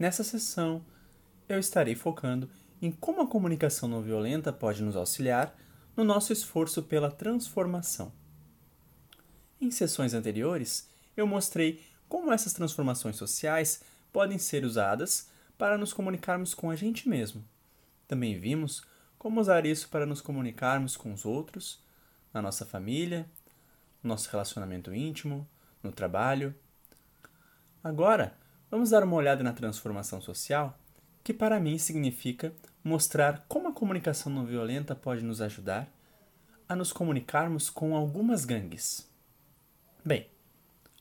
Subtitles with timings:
[0.00, 0.82] Nessa sessão,
[1.46, 2.48] eu estarei focando
[2.80, 5.54] em como a comunicação não violenta pode nos auxiliar
[5.94, 8.10] no nosso esforço pela transformação.
[9.60, 15.28] Em sessões anteriores, eu mostrei como essas transformações sociais podem ser usadas
[15.58, 17.44] para nos comunicarmos com a gente mesmo.
[18.08, 18.82] Também vimos
[19.18, 21.78] como usar isso para nos comunicarmos com os outros,
[22.32, 23.30] na nossa família,
[24.02, 25.46] no nosso relacionamento íntimo,
[25.82, 26.54] no trabalho.
[27.84, 28.39] Agora,
[28.70, 30.78] vamos dar uma olhada na transformação social,
[31.24, 35.90] que para mim significa mostrar como a comunicação não violenta pode nos ajudar
[36.68, 39.10] a nos comunicarmos com algumas gangues.
[40.04, 40.28] Bem,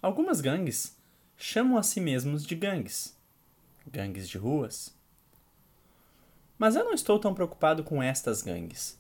[0.02, 0.98] algumas gangues
[1.38, 3.16] chamam a si mesmos de gangues,
[3.88, 4.94] gangues de ruas.
[6.58, 9.00] Mas eu não estou tão preocupado com estas gangues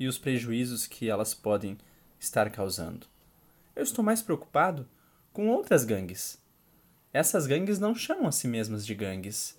[0.00, 1.78] e os prejuízos que elas podem
[2.18, 3.06] estar causando.
[3.74, 4.88] Eu estou mais preocupado
[5.32, 6.42] com outras gangues.
[7.16, 9.58] Essas gangues não chamam a si mesmas de gangues.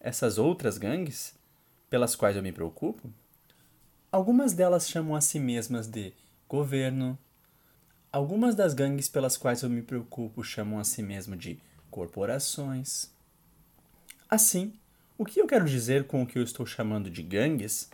[0.00, 1.32] Essas outras gangues,
[1.88, 3.08] pelas quais eu me preocupo,
[4.10, 6.12] algumas delas chamam a si mesmas de
[6.48, 7.16] governo,
[8.12, 13.08] Algumas das gangues pelas quais eu me preocupo chamam a si mesmo de corporações.
[14.28, 14.72] Assim,
[15.16, 17.88] o que eu quero dizer com o que eu estou chamando de gangues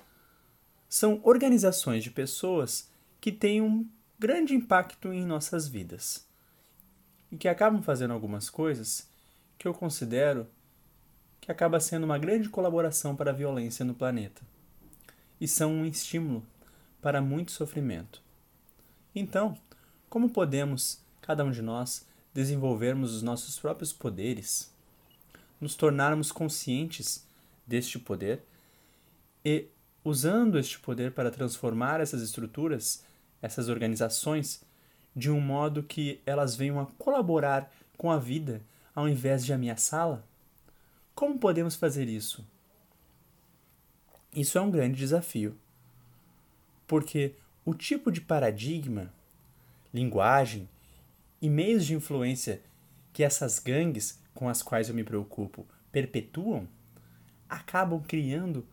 [0.88, 2.88] são organizações de pessoas
[3.20, 3.86] que têm um
[4.18, 6.26] grande impacto em nossas vidas
[7.36, 9.06] e que acabam fazendo algumas coisas
[9.58, 10.46] que eu considero
[11.38, 14.40] que acaba sendo uma grande colaboração para a violência no planeta
[15.38, 16.42] e são um estímulo
[17.02, 18.22] para muito sofrimento.
[19.14, 19.54] Então,
[20.08, 24.72] como podemos, cada um de nós, desenvolvermos os nossos próprios poderes,
[25.60, 27.26] nos tornarmos conscientes
[27.66, 28.42] deste poder
[29.44, 29.66] e,
[30.02, 33.04] usando este poder para transformar essas estruturas,
[33.42, 34.64] essas organizações,
[35.16, 38.60] de um modo que elas venham a colaborar com a vida
[38.94, 40.22] ao invés de ameaçá-la?
[41.14, 42.46] Como podemos fazer isso?
[44.34, 45.56] Isso é um grande desafio,
[46.86, 49.10] porque o tipo de paradigma
[49.92, 50.68] linguagem
[51.40, 52.60] e meios de influência
[53.12, 56.68] que essas gangues com as quais eu me preocupo perpetuam,
[57.48, 58.66] acabam criando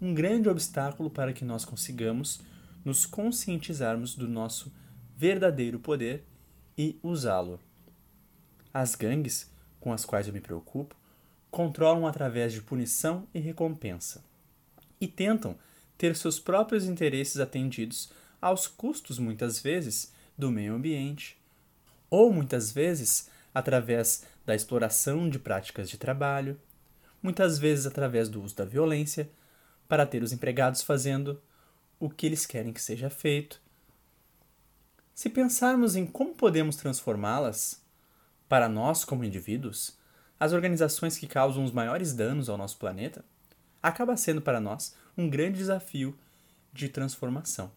[0.00, 2.42] um grande obstáculo para que nós consigamos
[2.84, 4.70] nos conscientizarmos do nosso
[5.16, 6.24] verdadeiro poder
[6.76, 7.58] e usá-lo.
[8.72, 9.50] As gangues
[9.80, 10.94] com as quais eu me preocupo
[11.50, 14.22] controlam através de punição e recompensa
[15.00, 15.56] e tentam
[15.96, 18.10] ter seus próprios interesses atendidos
[18.40, 21.38] aos custos, muitas vezes, do meio ambiente,
[22.10, 26.60] ou muitas vezes através da exploração de práticas de trabalho,
[27.22, 29.28] muitas vezes através do uso da violência,
[29.88, 31.40] para ter os empregados fazendo
[31.98, 33.60] o que eles querem que seja feito.
[35.16, 37.82] Se pensarmos em como podemos transformá-las,
[38.50, 39.96] para nós como indivíduos,
[40.38, 43.24] as organizações que causam os maiores danos ao nosso planeta,
[43.82, 46.14] acaba sendo para nós um grande desafio
[46.70, 47.72] de transformação.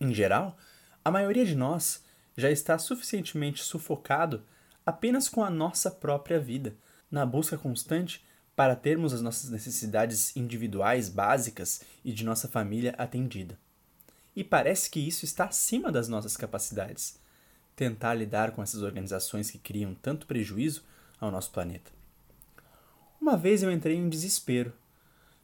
[0.00, 0.58] Em geral,
[1.04, 2.02] a maioria de nós
[2.36, 4.42] já está suficientemente sufocado
[4.84, 6.74] apenas com a nossa própria vida,
[7.08, 13.56] na busca constante para termos as nossas necessidades individuais básicas e de nossa família atendida.
[14.34, 17.18] E parece que isso está acima das nossas capacidades.
[17.76, 20.82] Tentar lidar com essas organizações que criam tanto prejuízo
[21.20, 21.90] ao nosso planeta.
[23.20, 24.72] Uma vez eu entrei em desespero,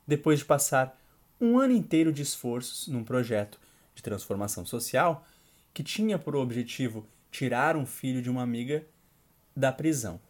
[0.07, 0.99] depois de passar
[1.41, 3.59] um ano inteiro de esforços num projeto
[3.95, 5.27] de transformação social
[5.73, 8.85] que tinha por objetivo tirar um filho de uma amiga
[9.57, 10.21] da prisão.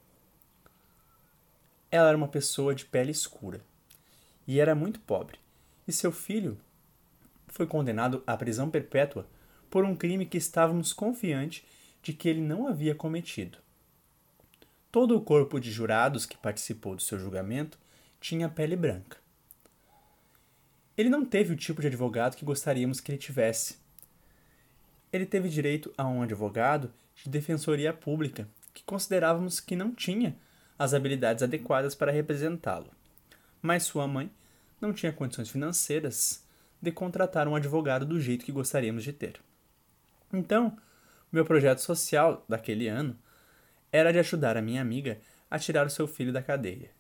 [1.90, 3.64] Ela era uma pessoa de pele escura
[4.46, 5.38] e era muito pobre,
[5.88, 6.58] e seu filho
[7.50, 9.26] foi condenado à prisão perpétua
[9.68, 11.64] por um crime que estávamos confiantes
[12.02, 13.58] de que ele não havia cometido.
[14.90, 17.78] Todo o corpo de jurados que participou do seu julgamento
[18.20, 19.18] tinha pele branca.
[20.96, 23.78] Ele não teve o tipo de advogado que gostaríamos que ele tivesse,
[25.12, 30.36] ele teve direito a um advogado de defensoria pública, que considerávamos que não tinha
[30.78, 32.90] as habilidades adequadas para representá-lo.
[33.60, 34.30] Mas sua mãe
[34.80, 36.44] não tinha condições financeiras
[36.80, 39.40] de contratar um advogado do jeito que gostaríamos de ter.
[40.32, 40.76] Então,
[41.30, 43.16] meu projeto social daquele ano
[43.92, 46.90] era de ajudar a minha amiga a tirar o seu filho da cadeia.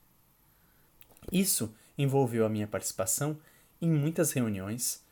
[1.32, 3.38] Isso envolveu a minha participação
[3.80, 5.04] em muitas reuniões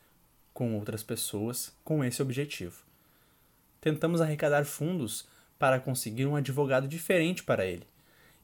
[0.53, 2.89] com outras pessoas com esse objetivo
[3.81, 5.27] tentamos arrecadar fundos
[5.57, 7.85] para conseguir um advogado diferente para ele,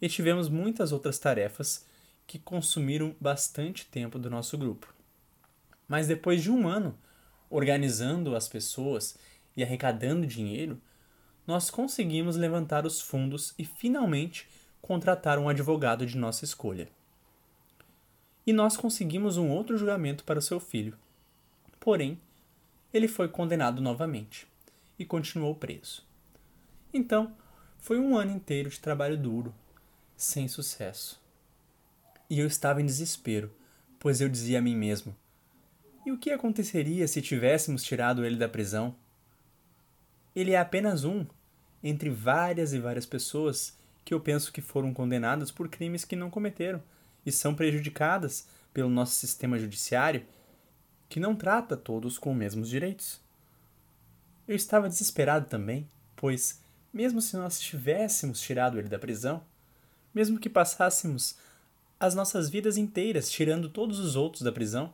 [0.01, 1.86] e tivemos muitas outras tarefas
[2.27, 4.94] que consumiram bastante tempo do nosso grupo.
[5.88, 6.98] Mas depois de um ano
[7.50, 9.18] organizando as pessoas
[9.56, 10.82] e arrecadando dinheiro,
[11.46, 14.48] nós conseguimos levantar os fundos e finalmente
[14.82, 16.90] contratar um advogado de nossa escolha.
[18.46, 20.98] E nós conseguimos um outro julgamento para o seu filho.
[21.80, 22.20] Porém,
[22.94, 24.48] ele foi condenado novamente
[24.98, 26.04] e continuou preso.
[26.94, 27.36] Então,
[27.80, 29.54] foi um ano inteiro de trabalho duro,
[30.16, 31.22] sem sucesso.
[32.30, 33.52] E eu estava em desespero,
[34.00, 35.16] pois eu dizia a mim mesmo:
[36.06, 38.96] e o que aconteceria se tivéssemos tirado ele da prisão?
[40.36, 41.25] Ele é apenas um
[41.84, 46.30] entre várias e várias pessoas que eu penso que foram condenadas por crimes que não
[46.30, 46.81] cometeram
[47.25, 50.24] e são prejudicadas pelo nosso sistema judiciário,
[51.10, 53.19] que não trata todos com os mesmos direitos.
[54.48, 56.62] Eu estava desesperado também, pois,
[56.94, 59.44] mesmo se nós tivéssemos tirado ele da prisão,
[60.13, 61.36] mesmo que passássemos
[62.00, 64.94] as nossas vidas inteiras tirando todos os outros da prisão,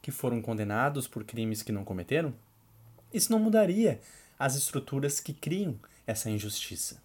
[0.00, 2.34] que foram condenados por crimes que não cometeram,
[3.12, 4.00] isso não mudaria
[4.38, 7.02] as estruturas que criam essa injustiça.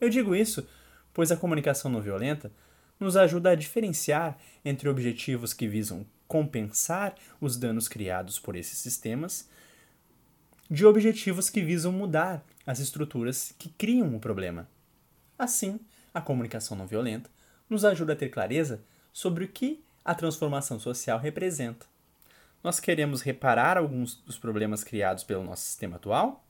[0.00, 0.66] Eu digo isso
[1.12, 2.50] pois a comunicação não violenta
[2.98, 9.48] nos ajuda a diferenciar entre objetivos que visam compensar os danos criados por esses sistemas
[10.70, 14.68] de objetivos que visam mudar as estruturas que criam o problema.
[15.36, 15.80] Assim,
[16.14, 17.28] a comunicação não violenta
[17.68, 18.80] nos ajuda a ter clareza
[19.12, 21.86] sobre o que a transformação social representa.
[22.64, 26.44] Nós queremos reparar alguns dos problemas criados pelo nosso sistema atual?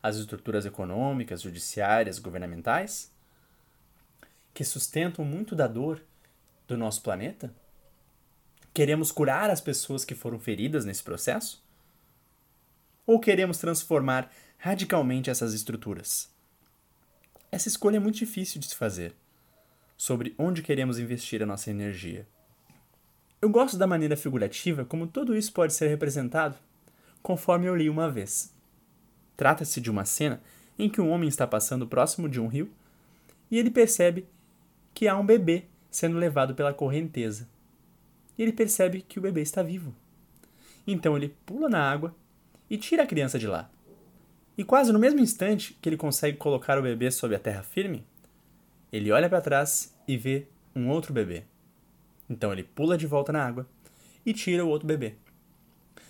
[0.00, 3.10] As estruturas econômicas, judiciárias, governamentais?
[4.54, 6.04] Que sustentam muito da dor
[6.68, 7.52] do nosso planeta?
[8.72, 11.60] Queremos curar as pessoas que foram feridas nesse processo?
[13.04, 16.30] Ou queremos transformar radicalmente essas estruturas?
[17.50, 19.16] Essa escolha é muito difícil de se fazer
[19.96, 22.24] sobre onde queremos investir a nossa energia.
[23.42, 26.56] Eu gosto da maneira figurativa como tudo isso pode ser representado,
[27.20, 28.54] conforme eu li uma vez.
[29.36, 30.40] Trata-se de uma cena
[30.78, 32.70] em que um homem está passando próximo de um rio
[33.50, 34.28] e ele percebe
[34.94, 37.48] que há um bebê sendo levado pela correnteza.
[38.38, 39.92] E ele percebe que o bebê está vivo.
[40.86, 42.14] Então ele pula na água
[42.70, 43.68] e tira a criança de lá.
[44.56, 48.06] E quase no mesmo instante que ele consegue colocar o bebê sob a terra firme,
[48.92, 50.46] ele olha para trás e vê
[50.76, 51.42] um outro bebê.
[52.32, 53.68] Então ele pula de volta na água
[54.24, 55.14] e tira o outro bebê.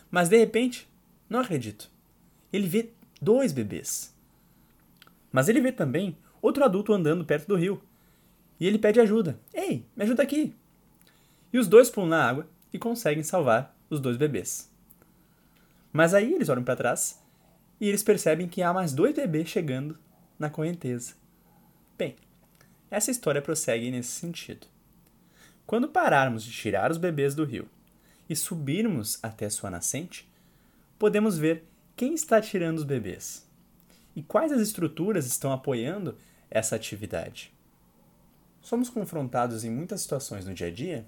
[0.09, 0.89] Mas de repente,
[1.29, 1.91] não acredito.
[2.53, 2.91] Ele vê
[3.21, 4.15] dois bebês.
[5.33, 7.83] Mas ele vê também outro adulto andando perto do rio.
[8.61, 9.37] E ele pede ajuda.
[9.53, 10.55] Ei, me ajuda aqui.
[11.53, 14.71] E os dois pulam na água e conseguem salvar os dois bebês.
[15.93, 17.21] Mas aí eles olham para trás
[17.81, 19.99] e eles percebem que há mais dois bebês chegando
[20.39, 21.15] na correnteza.
[21.99, 22.15] Bem,
[22.91, 24.72] essa história prossegue nesse sentido.
[25.67, 27.69] Quando pararmos de tirar os bebês do rio
[28.29, 30.31] e subirmos até sua nascente,
[30.99, 31.65] podemos ver
[31.97, 33.47] quem está tirando os bebês
[34.15, 36.17] e quais as estruturas estão apoiando
[36.51, 37.53] essa atividade.
[38.61, 41.07] Somos confrontados em muitas situações no dia a dia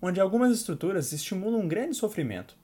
[0.00, 2.56] onde algumas estruturas estimulam um grande sofrimento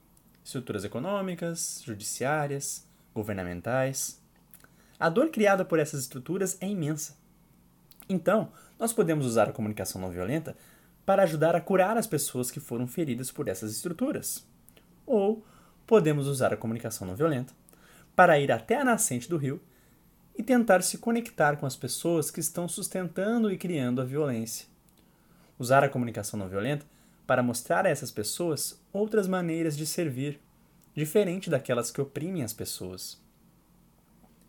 [0.43, 4.19] estruturas econômicas, judiciárias, governamentais.
[4.99, 7.17] A dor criada por essas estruturas é imensa.
[8.07, 10.57] Então, nós podemos usar a comunicação não violenta
[11.09, 14.47] para ajudar a curar as pessoas que foram feridas por essas estruturas.
[15.07, 15.43] Ou
[15.87, 17.51] podemos usar a comunicação não violenta
[18.15, 19.59] para ir até a nascente do rio
[20.37, 24.67] e tentar se conectar com as pessoas que estão sustentando e criando a violência.
[25.57, 26.85] Usar a comunicação não violenta
[27.25, 30.39] para mostrar a essas pessoas outras maneiras de servir,
[30.93, 33.19] diferente daquelas que oprimem as pessoas.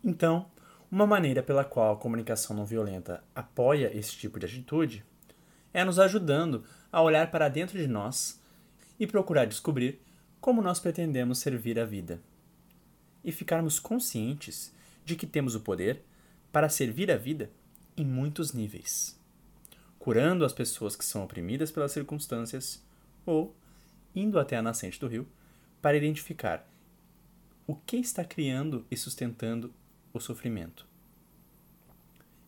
[0.03, 0.45] Então,
[0.91, 5.03] uma maneira pela qual a comunicação não violenta apoia esse tipo de atitude
[5.73, 8.39] é nos ajudando a olhar para dentro de nós
[8.99, 9.99] e procurar descobrir
[10.39, 12.19] como nós pretendemos servir a vida.
[13.23, 14.73] E ficarmos conscientes
[15.05, 16.03] de que temos o poder
[16.51, 17.49] para servir a vida
[17.95, 19.19] em muitos níveis,
[19.99, 22.83] curando as pessoas que são oprimidas pelas circunstâncias
[23.25, 23.55] ou
[24.15, 25.27] indo até a nascente do rio
[25.81, 26.67] para identificar
[27.65, 29.73] o que está criando e sustentando
[30.13, 30.85] o sofrimento.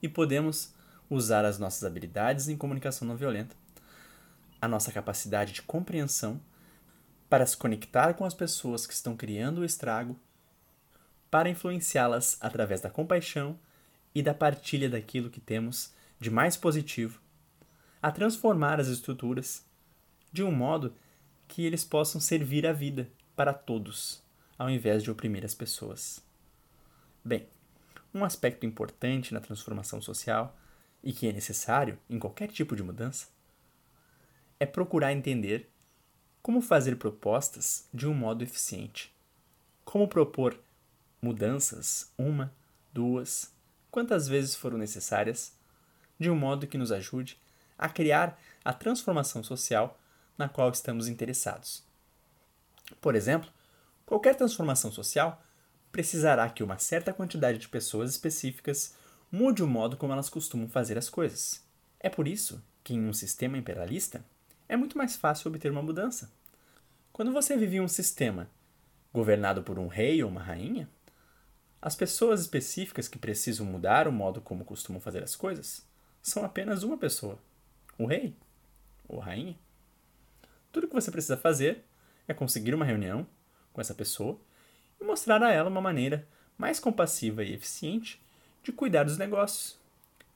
[0.01, 0.73] E podemos
[1.13, 3.55] usar as nossas habilidades em comunicação não violenta,
[4.61, 6.39] a nossa capacidade de compreensão
[7.29, 10.17] para se conectar com as pessoas que estão criando o estrago,
[11.29, 13.57] para influenciá-las através da compaixão
[14.13, 17.19] e da partilha daquilo que temos de mais positivo,
[18.01, 19.65] a transformar as estruturas
[20.31, 20.93] de um modo
[21.47, 24.21] que eles possam servir a vida para todos,
[24.57, 26.23] ao invés de oprimir as pessoas.
[27.25, 27.47] Bem,
[28.13, 30.55] um aspecto importante na transformação social
[31.03, 33.27] e que é necessário em qualquer tipo de mudança,
[34.59, 35.69] é procurar entender
[36.41, 39.13] como fazer propostas de um modo eficiente.
[39.83, 40.59] Como propor
[41.21, 42.53] mudanças, uma,
[42.93, 43.51] duas,
[43.91, 45.53] quantas vezes foram necessárias,
[46.19, 47.39] de um modo que nos ajude
[47.77, 49.99] a criar a transformação social
[50.37, 51.83] na qual estamos interessados.
[53.01, 53.49] Por exemplo,
[54.05, 55.41] qualquer transformação social
[55.91, 58.95] precisará que uma certa quantidade de pessoas específicas
[59.33, 61.65] mude o modo como elas costumam fazer as coisas.
[61.99, 64.23] É por isso que, em um sistema imperialista,
[64.69, 66.31] é muito mais fácil obter uma mudança.
[67.11, 68.47] Quando você vive em um sistema
[69.11, 70.87] governado por um rei ou uma rainha,
[71.81, 75.83] as pessoas específicas que precisam mudar o modo como costumam fazer as coisas
[76.21, 77.39] são apenas uma pessoa:
[77.97, 78.35] o rei
[79.09, 79.57] ou a rainha.
[80.71, 81.83] Tudo que você precisa fazer
[82.27, 83.25] é conseguir uma reunião
[83.73, 84.39] com essa pessoa
[85.01, 88.21] e mostrar a ela uma maneira mais compassiva e eficiente
[88.63, 89.77] de cuidar dos negócios.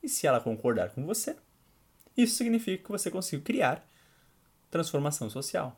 [0.04, 1.36] E se ela concordar com você,
[2.16, 3.88] isso significa que você conseguiu criar
[4.70, 5.76] transformação social.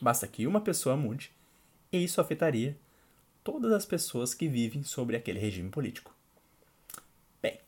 [0.00, 1.32] Basta que uma pessoa mude
[1.92, 2.76] e isso afetaria
[3.42, 6.14] todas as pessoas que vivem sobre aquele regime político.
[7.42, 7.58] Bem,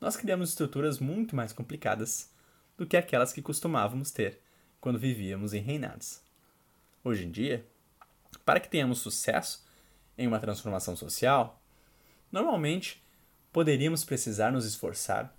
[0.00, 2.30] nós criamos estruturas muito mais complicadas
[2.76, 4.40] do que aquelas que costumávamos ter
[4.80, 6.20] quando vivíamos em reinados.
[7.02, 7.66] Hoje em dia,
[8.44, 9.66] para que tenhamos sucesso
[10.16, 11.60] em uma transformação social,
[12.30, 13.02] normalmente
[13.52, 15.34] poderíamos precisar nos esforçar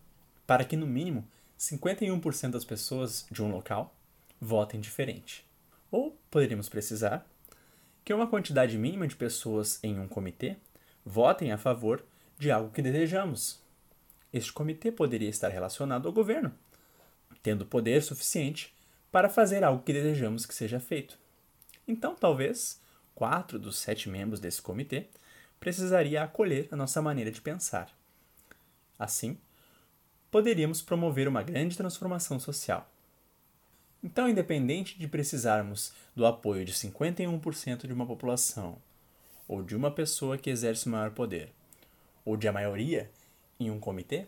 [0.46, 1.28] para que, no mínimo,
[1.60, 3.94] 51% das pessoas de um local
[4.40, 5.46] votem diferente.
[5.92, 7.28] Ou poderíamos precisar
[8.04, 10.58] que uma quantidade mínima de pessoas em um comitê
[11.06, 12.04] votem a favor
[12.38, 13.60] de algo que desejamos.
[14.32, 16.54] Este comitê poderia estar relacionado ao governo,
[17.44, 18.74] tendo poder suficiente
[19.12, 21.18] para fazer algo que desejamos que seja feito.
[21.88, 22.80] Então, talvez,
[23.14, 25.08] quatro dos sete membros desse comitê
[25.60, 27.99] precisaria acolher a nossa maneira de pensar.
[29.00, 29.38] Assim,
[30.30, 32.88] poderíamos promover uma grande transformação social.
[34.04, 38.78] Então, independente de precisarmos do apoio de 51% de uma população,
[39.48, 41.52] ou de uma pessoa que exerce maior poder,
[42.24, 43.10] ou de a maioria
[43.60, 44.28] em um comitê,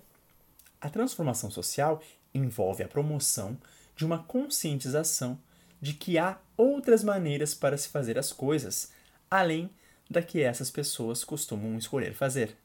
[0.80, 2.02] a transformação social
[2.34, 3.58] envolve a promoção
[3.96, 5.38] de uma conscientização
[5.80, 8.92] de que há outras maneiras para se fazer as coisas,
[9.30, 9.70] além
[10.10, 12.58] da que essas pessoas costumam escolher fazer.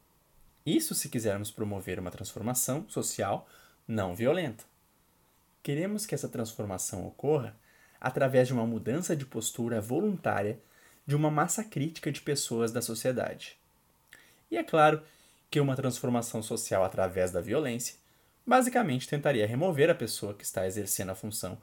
[0.66, 3.48] Isso se quisermos promover uma transformação social
[3.86, 4.64] não violenta.
[5.62, 7.56] Queremos que essa transformação ocorra
[8.00, 10.58] através de uma mudança de postura voluntária
[11.06, 13.56] de uma massa crítica de pessoas da sociedade.
[14.50, 15.00] E é claro
[15.48, 17.94] que uma transformação social através da violência
[18.44, 21.56] basicamente tentaria remover a pessoa que está exercendo a função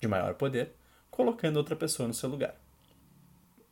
[0.00, 0.72] de maior poder,
[1.10, 2.56] colocando outra pessoa no seu lugar.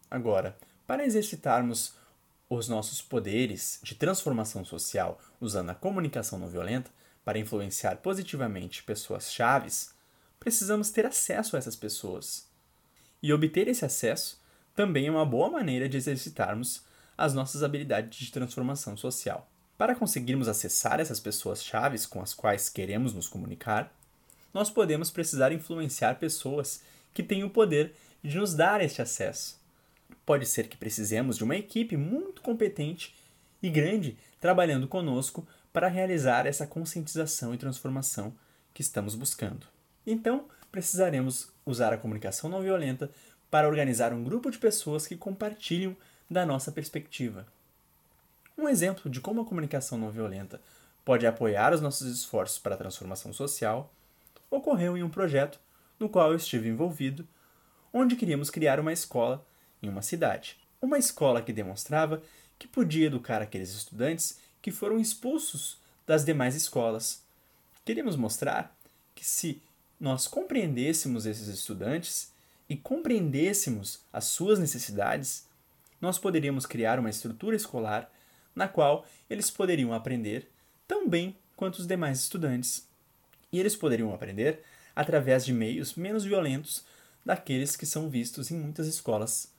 [0.09, 1.95] Agora, para exercitarmos
[2.49, 6.91] os nossos poderes de transformação social usando a comunicação não violenta
[7.25, 9.93] para influenciar positivamente pessoas chaves,
[10.38, 12.47] precisamos ter acesso a essas pessoas.
[13.23, 14.41] E obter esse acesso
[14.75, 16.85] também é uma boa maneira de exercitarmos
[17.19, 19.50] as nossas habilidades de transformação social.
[19.76, 23.93] Para conseguirmos acessar essas pessoas chaves com as quais queremos nos comunicar,
[24.55, 29.59] nós podemos precisar influenciar pessoas que têm o poder de nos dar este acesso.
[30.25, 33.14] Pode ser que precisemos de uma equipe muito competente
[33.62, 38.32] e grande trabalhando conosco para realizar essa conscientização e transformação
[38.72, 39.66] que estamos buscando.
[40.06, 43.10] Então, precisaremos usar a comunicação não violenta
[43.50, 45.96] para organizar um grupo de pessoas que compartilham
[46.30, 47.46] da nossa perspectiva.
[48.58, 50.60] Um exemplo de como a comunicação não violenta
[51.04, 53.92] pode apoiar os nossos esforços para a transformação social
[54.50, 55.60] ocorreu em um projeto
[55.98, 57.26] no qual eu estive envolvido,
[57.92, 59.44] onde queríamos criar uma escola
[59.83, 60.56] em uma cidade.
[60.80, 62.23] Uma escola que demonstrava
[62.59, 67.23] que podia educar aqueles estudantes que foram expulsos das demais escolas.
[67.85, 68.76] Queríamos mostrar
[69.14, 69.61] que se
[69.99, 72.33] nós compreendêssemos esses estudantes
[72.68, 75.47] e compreendêssemos as suas necessidades,
[76.00, 78.11] nós poderíamos criar uma estrutura escolar
[78.54, 80.50] na qual eles poderiam aprender
[80.87, 82.87] tão bem quanto os demais estudantes.
[83.52, 84.62] E eles poderiam aprender
[84.95, 86.85] através de meios menos violentos
[87.25, 89.50] daqueles que são vistos em muitas escolas.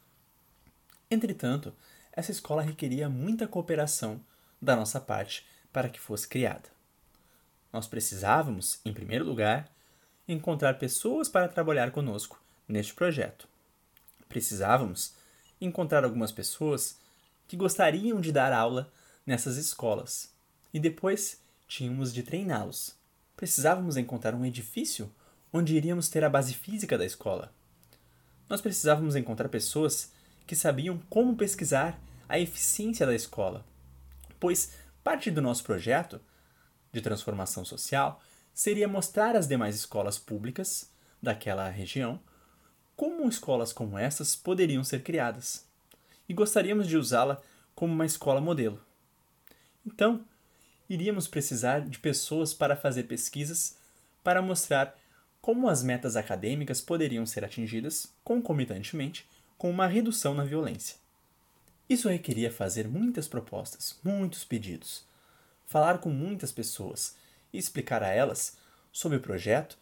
[1.09, 1.73] Entretanto,
[2.11, 4.19] essa escola requeria muita cooperação
[4.61, 6.69] da nossa parte para que fosse criada.
[7.71, 9.71] Nós precisávamos, em primeiro lugar,
[10.27, 13.47] encontrar pessoas para trabalhar conosco neste projeto.
[14.27, 15.13] Precisávamos
[15.61, 16.99] encontrar algumas pessoas
[17.47, 18.91] que gostariam de dar aula
[19.25, 20.33] nessas escolas.
[20.73, 22.95] E depois tínhamos de treiná-los.
[23.35, 25.13] Precisávamos encontrar um edifício
[25.53, 27.53] onde iríamos ter a base física da escola.
[28.49, 30.11] Nós precisávamos encontrar pessoas
[30.47, 33.65] que sabiam como pesquisar a eficiência da escola,
[34.39, 34.73] pois
[35.03, 36.19] parte do nosso projeto
[36.91, 38.21] de transformação social
[38.53, 40.89] seria mostrar às demais escolas públicas
[41.21, 42.19] daquela região
[42.95, 45.65] como escolas como essas poderiam ser criadas
[46.27, 47.41] e gostaríamos de usá-la
[47.75, 48.81] como uma escola modelo.
[49.85, 50.25] Então,
[50.89, 53.77] iríamos precisar de pessoas para fazer pesquisas
[54.23, 54.97] para mostrar
[55.41, 59.27] como as metas acadêmicas poderiam ser atingidas concomitantemente
[59.57, 60.97] com uma redução na violência.
[61.89, 65.05] Isso requeria fazer muitas propostas, muitos pedidos,
[65.65, 67.15] falar com muitas pessoas
[67.51, 68.57] e explicar a elas
[68.91, 69.77] sobre o projeto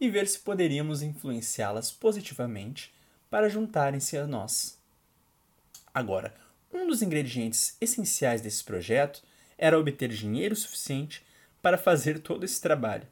[0.00, 2.92] e ver se poderíamos influenciá-las positivamente
[3.28, 4.78] para juntarem-se a nós.
[5.92, 6.34] Agora,
[6.72, 9.22] um dos ingredientes essenciais desse projeto
[9.58, 11.24] era obter dinheiro suficiente
[11.60, 13.06] para fazer todo esse trabalho,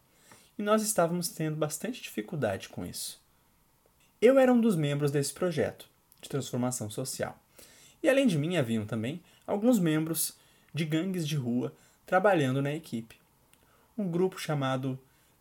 [0.58, 3.20] e nós estávamos tendo bastante dificuldade com isso.
[4.22, 5.88] Eu era um dos membros desse projeto
[6.20, 7.38] de transformação social,
[8.02, 10.36] e além de mim haviam também alguns membros
[10.74, 11.72] de gangues de rua
[12.06, 13.18] trabalhando na equipe.
[13.96, 14.98] Um grupo chamado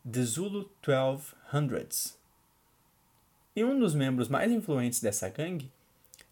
[0.09, 2.15] The Zulu 1200s.
[3.55, 5.71] E um dos membros mais influentes dessa gangue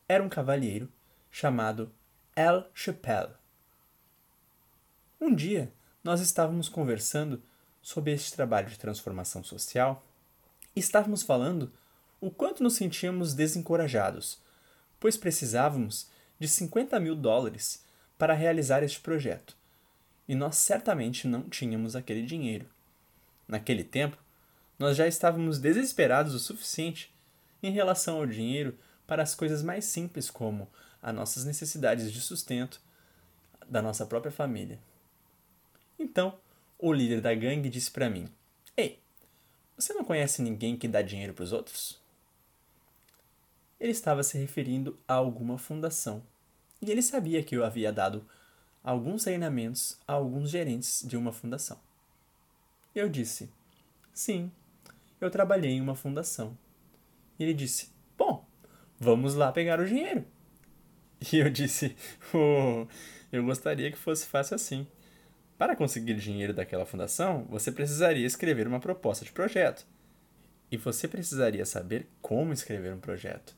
[0.07, 0.89] era um cavalheiro
[1.31, 1.91] chamado
[2.35, 3.33] El Chappelle.
[5.19, 5.71] Um dia,
[6.03, 7.41] nós estávamos conversando
[7.81, 10.03] sobre este trabalho de transformação social
[10.75, 11.71] e estávamos falando
[12.19, 14.39] o quanto nos sentíamos desencorajados,
[14.99, 17.83] pois precisávamos de 50 mil dólares
[18.17, 19.55] para realizar este projeto
[20.27, 22.67] e nós certamente não tínhamos aquele dinheiro.
[23.47, 24.17] Naquele tempo,
[24.77, 27.13] nós já estávamos desesperados o suficiente
[27.61, 30.67] em relação ao dinheiro para as coisas mais simples como
[31.01, 32.81] as nossas necessidades de sustento
[33.67, 34.79] da nossa própria família.
[35.97, 36.37] Então,
[36.79, 38.27] o líder da gangue disse para mim:
[38.75, 38.99] Ei,
[39.77, 41.99] você não conhece ninguém que dá dinheiro para os outros?
[43.85, 46.23] Ele estava se referindo a alguma fundação.
[46.81, 48.25] E ele sabia que eu havia dado
[48.83, 51.77] alguns treinamentos a alguns gerentes de uma fundação.
[52.95, 53.47] Eu disse:
[54.11, 54.51] Sim,
[55.21, 56.57] eu trabalhei em uma fundação.
[57.37, 58.43] E ele disse: Bom,
[58.99, 60.25] vamos lá pegar o dinheiro.
[61.31, 61.95] E eu disse:
[62.33, 62.87] Oh,
[63.31, 64.87] eu gostaria que fosse fácil assim.
[65.59, 69.85] Para conseguir dinheiro daquela fundação, você precisaria escrever uma proposta de projeto.
[70.71, 73.55] E você precisaria saber como escrever um projeto.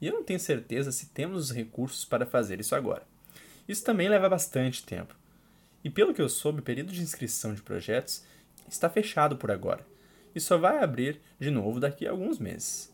[0.00, 3.02] E eu não tenho certeza se temos os recursos para fazer isso agora.
[3.68, 5.14] Isso também leva bastante tempo.
[5.82, 8.24] E pelo que eu soube, o período de inscrição de projetos
[8.68, 9.84] está fechado por agora
[10.34, 12.92] e só vai abrir de novo daqui a alguns meses.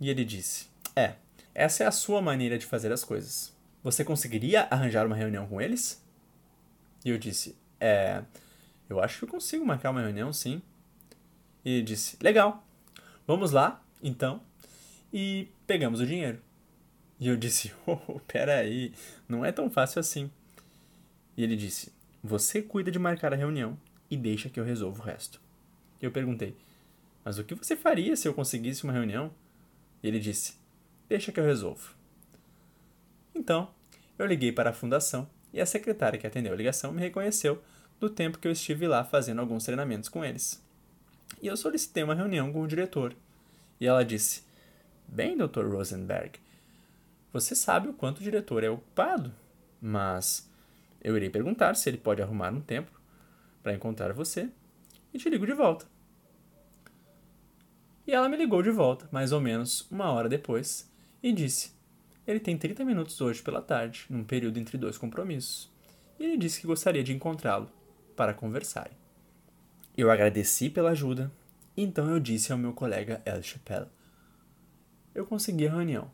[0.00, 1.14] E ele disse: É,
[1.54, 3.54] essa é a sua maneira de fazer as coisas.
[3.82, 6.02] Você conseguiria arranjar uma reunião com eles?
[7.04, 8.22] E eu disse: É,
[8.88, 10.62] eu acho que eu consigo marcar uma reunião, sim.
[11.64, 12.64] E ele disse: Legal,
[13.26, 14.40] vamos lá, então.
[15.12, 16.40] E pegamos o dinheiro.
[17.18, 18.92] E eu disse: Oh, peraí,
[19.28, 20.30] não é tão fácil assim.
[21.36, 23.78] E ele disse: Você cuida de marcar a reunião
[24.10, 25.40] e deixa que eu resolva o resto.
[26.00, 26.56] E eu perguntei:
[27.24, 29.30] Mas o que você faria se eu conseguisse uma reunião?
[30.02, 30.54] E ele disse:
[31.08, 31.94] Deixa que eu resolvo.
[33.34, 33.70] Então,
[34.18, 37.62] eu liguei para a fundação e a secretária que atendeu a ligação me reconheceu
[38.00, 40.62] do tempo que eu estive lá fazendo alguns treinamentos com eles.
[41.40, 43.14] E eu solicitei uma reunião com o diretor.
[43.80, 44.45] E ela disse:
[45.08, 45.66] Bem, Dr.
[45.66, 46.38] Rosenberg,
[47.32, 49.32] você sabe o quanto o diretor é ocupado,
[49.80, 50.50] mas
[51.00, 52.90] eu irei perguntar se ele pode arrumar um tempo
[53.62, 54.48] para encontrar você
[55.12, 55.86] e te ligo de volta.
[58.06, 60.90] E ela me ligou de volta, mais ou menos uma hora depois,
[61.22, 61.72] e disse:
[62.26, 65.70] Ele tem 30 minutos hoje pela tarde, num período entre dois compromissos.
[66.18, 67.68] E ele disse que gostaria de encontrá-lo
[68.14, 68.96] para conversarem.
[69.96, 71.32] Eu agradeci pela ajuda,
[71.76, 73.88] então eu disse ao meu colega El Chappelle:
[75.16, 76.10] Eu consegui a reunião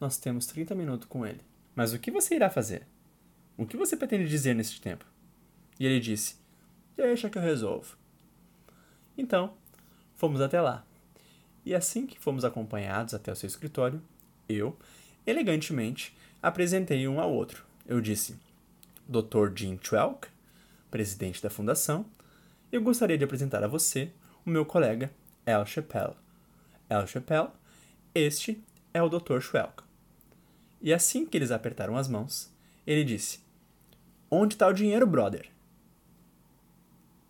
[0.00, 1.40] nós temos 30 minutos com ele.
[1.74, 2.86] Mas o que você irá fazer?
[3.56, 5.04] O que você pretende dizer neste tempo?
[5.78, 6.36] E ele disse:
[6.96, 7.96] Deixa que eu resolvo.
[9.16, 9.54] Então,
[10.14, 10.84] fomos até lá.
[11.64, 14.00] E assim que fomos acompanhados até o seu escritório,
[14.48, 14.76] eu,
[15.26, 17.64] elegantemente, apresentei um ao outro.
[17.86, 18.38] Eu disse:
[19.08, 19.54] Dr.
[19.54, 20.28] Jim Twelk,
[20.90, 22.06] presidente da fundação,
[22.70, 24.12] eu gostaria de apresentar a você
[24.44, 25.10] o meu colega
[25.44, 26.14] El Chappelle.
[26.88, 27.50] El Chappelle,
[28.16, 28.62] este
[28.94, 29.40] é o Dr.
[29.40, 29.82] Schwelk.
[30.80, 32.50] E assim que eles apertaram as mãos,
[32.86, 33.40] ele disse:
[34.30, 35.50] Onde está o dinheiro, brother?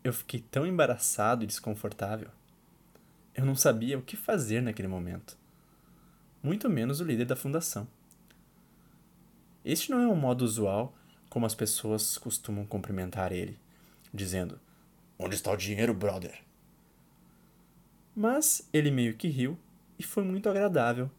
[0.04, 2.30] Eu fiquei tão embaraçado e desconfortável.
[3.34, 5.36] Eu não sabia o que fazer naquele momento.
[6.42, 7.88] Muito menos o líder da fundação.
[9.64, 10.94] Este não é um modo usual
[11.28, 13.58] como as pessoas costumam cumprimentar ele,
[14.14, 14.60] dizendo:
[15.18, 16.44] Onde está o dinheiro, brother?
[18.14, 19.58] Mas ele meio que riu
[19.98, 21.10] e foi muito agradável,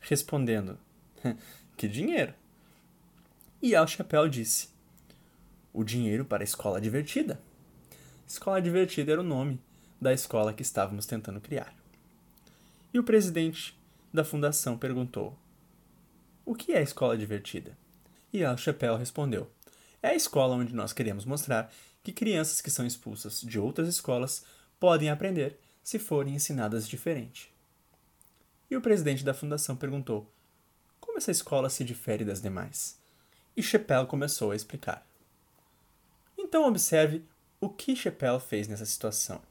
[0.00, 0.78] respondendo:
[1.76, 2.34] Que dinheiro?
[3.62, 4.68] E Al Chapéu disse:
[5.72, 7.40] O dinheiro para a escola divertida.
[8.26, 9.60] Escola divertida era o nome
[10.00, 11.74] da escola que estávamos tentando criar.
[12.92, 13.78] E o presidente
[14.12, 15.38] da fundação perguntou:
[16.44, 17.76] O que é escola divertida?
[18.32, 19.50] E Al Chapéu respondeu:
[20.02, 21.70] é a escola onde nós queremos mostrar
[22.02, 24.44] que crianças que são expulsas de outras escolas
[24.78, 27.52] podem aprender se forem ensinadas diferente.
[28.70, 30.30] E o presidente da fundação perguntou:
[31.00, 32.98] como essa escola se difere das demais?
[33.56, 35.04] E Chappelle começou a explicar.
[36.38, 37.24] Então observe
[37.60, 39.42] o que Chappelle fez nessa situação.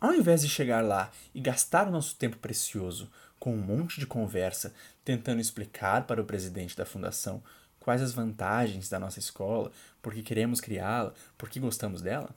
[0.00, 4.06] Ao invés de chegar lá e gastar o nosso tempo precioso com um monte de
[4.06, 4.74] conversa
[5.04, 7.42] tentando explicar para o presidente da fundação
[7.78, 12.34] quais as vantagens da nossa escola, por que queremos criá-la, por que gostamos dela,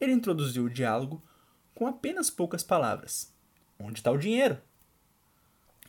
[0.00, 1.22] ele introduziu o diálogo
[1.74, 3.32] com apenas poucas palavras.
[3.78, 4.58] Onde está o dinheiro?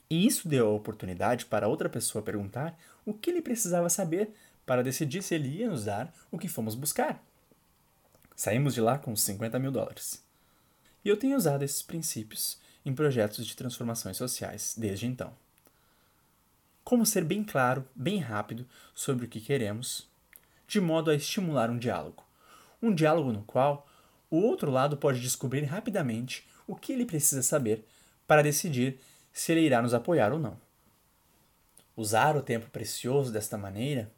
[0.10, 4.34] E isso deu a oportunidade para outra pessoa perguntar o que ele precisava saber
[4.65, 7.24] para decidir se ele ia nos dar o que fomos buscar.
[8.36, 10.24] Saímos de lá com 50 mil dólares.
[11.04, 15.34] E eu tenho usado esses princípios em projetos de transformações sociais desde então.
[16.84, 20.08] Como ser bem claro, bem rápido sobre o que queremos,
[20.67, 22.24] de modo a estimular um diálogo.
[22.82, 23.88] Um diálogo no qual
[24.30, 27.86] o outro lado pode descobrir rapidamente o que ele precisa saber
[28.26, 29.00] para decidir
[29.39, 30.60] se ele irá nos apoiar ou não.
[31.95, 34.12] Usar o tempo precioso desta maneira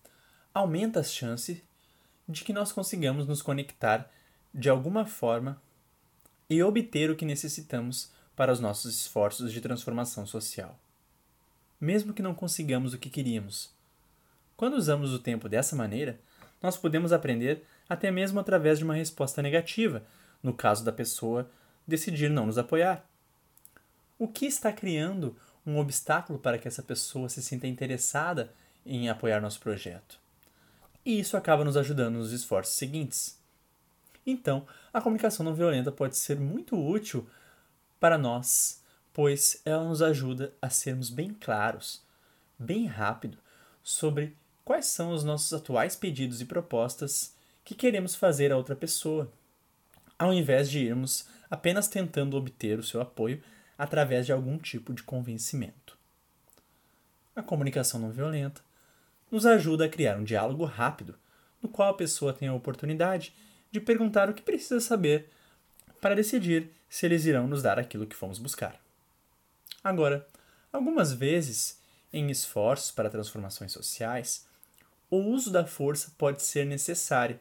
[0.53, 1.61] aumenta as chances
[2.27, 4.09] de que nós consigamos nos conectar
[4.53, 5.61] de alguma forma
[6.49, 10.79] e obter o que necessitamos para os nossos esforços de transformação social.
[11.81, 13.71] Mesmo que não consigamos o que queríamos.
[14.55, 16.17] Quando usamos o tempo dessa maneira,
[16.61, 20.01] nós podemos aprender até mesmo através de uma resposta negativa,
[20.41, 21.49] no caso da pessoa
[21.85, 23.08] decidir não nos apoiar.
[24.19, 25.33] O que está criando
[25.65, 28.53] um obstáculo para que essa pessoa se sinta interessada
[28.85, 30.19] em apoiar nosso projeto?
[31.05, 33.39] E isso acaba nos ajudando nos esforços seguintes.
[34.25, 37.25] Então, a comunicação não violenta pode ser muito útil
[37.97, 42.03] para nós, pois ela nos ajuda a sermos bem claros,
[42.59, 43.37] bem rápido,
[43.81, 49.31] sobre quais são os nossos atuais pedidos e propostas que queremos fazer a outra pessoa,
[50.17, 53.41] ao invés de irmos apenas tentando obter o seu apoio
[53.79, 55.97] através de algum tipo de convencimento.
[57.33, 58.61] A comunicação não violenta
[59.31, 61.15] nos ajuda a criar um diálogo rápido,
[61.61, 63.33] no qual a pessoa tem a oportunidade
[63.71, 65.29] de perguntar o que precisa saber
[66.01, 68.77] para decidir se eles irão nos dar aquilo que fomos buscar.
[69.81, 70.27] Agora,
[70.73, 71.79] algumas vezes,
[72.11, 74.45] em esforços para transformações sociais,
[75.09, 77.39] o uso da força pode ser necessário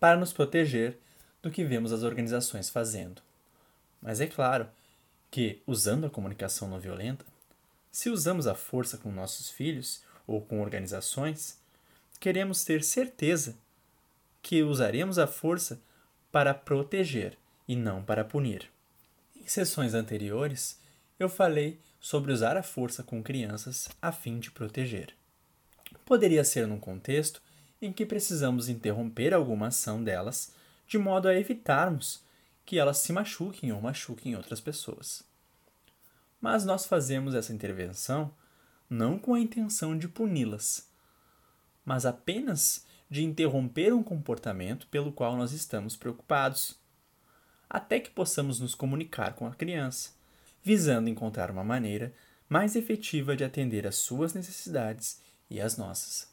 [0.00, 0.98] para nos proteger
[1.40, 3.22] do que vemos as organizações fazendo.
[4.02, 4.68] Mas é claro
[5.30, 7.24] que, usando a comunicação não violenta,
[7.90, 11.58] se usamos a força com nossos filhos ou com organizações,
[12.18, 13.56] queremos ter certeza
[14.42, 15.80] que usaremos a força
[16.30, 18.70] para proteger e não para punir.
[19.36, 20.78] Em sessões anteriores,
[21.18, 25.14] eu falei sobre usar a força com crianças a fim de proteger.
[26.04, 27.42] Poderia ser num contexto
[27.82, 30.52] em que precisamos interromper alguma ação delas
[30.86, 32.22] de modo a evitarmos
[32.70, 35.24] que elas se machuquem ou machuquem outras pessoas.
[36.40, 38.32] Mas nós fazemos essa intervenção
[38.88, 40.88] não com a intenção de puni-las,
[41.84, 46.78] mas apenas de interromper um comportamento pelo qual nós estamos preocupados,
[47.68, 50.10] até que possamos nos comunicar com a criança,
[50.62, 52.14] visando encontrar uma maneira
[52.48, 56.32] mais efetiva de atender às suas necessidades e às nossas.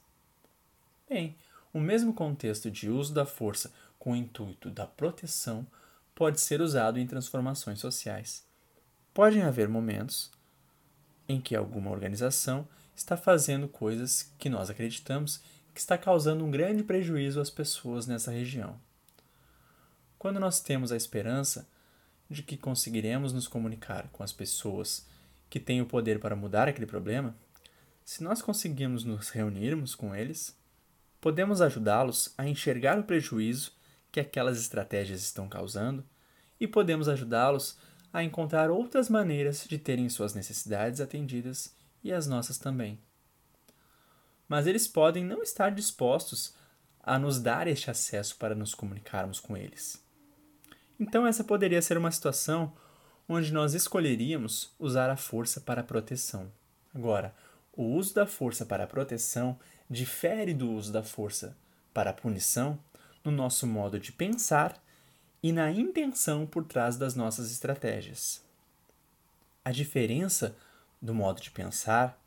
[1.09, 1.35] Bem,
[1.73, 5.65] o mesmo contexto de uso da força com o intuito da proteção
[6.17, 8.43] pode ser usado em transformações sociais.
[9.13, 10.31] Podem haver momentos
[11.29, 15.39] em que alguma organização está fazendo coisas que nós acreditamos
[15.75, 18.79] que está causando um grande prejuízo às pessoas nessa região.
[20.17, 21.69] Quando nós temos a esperança
[22.27, 25.05] de que conseguiremos nos comunicar com as pessoas
[25.51, 27.35] que têm o poder para mudar aquele problema,
[28.03, 30.57] se nós conseguirmos nos reunirmos com eles,
[31.21, 33.76] podemos ajudá-los a enxergar o prejuízo
[34.17, 36.03] que aquelas estratégias estão causando
[36.59, 37.77] e podemos ajudá-los
[38.11, 41.71] a encontrar outras maneiras de terem suas necessidades atendidas
[42.03, 42.97] e as nossas também.
[44.49, 46.55] Mas eles podem não estar dispostos
[47.03, 50.03] a nos dar este acesso para nos comunicarmos com eles.
[50.99, 52.73] Então, essa poderia ser uma situação
[53.29, 56.51] onde nós escolheríamos usar a força para a proteção.
[56.95, 57.35] Agora,
[57.71, 61.55] o uso da força para a proteção difere do uso da força
[61.93, 62.79] para a punição
[63.27, 64.81] no nosso modo de pensar
[65.43, 68.41] e na intenção por trás das nossas estratégias.
[69.65, 70.55] A diferença
[71.01, 72.17] do modo de pensar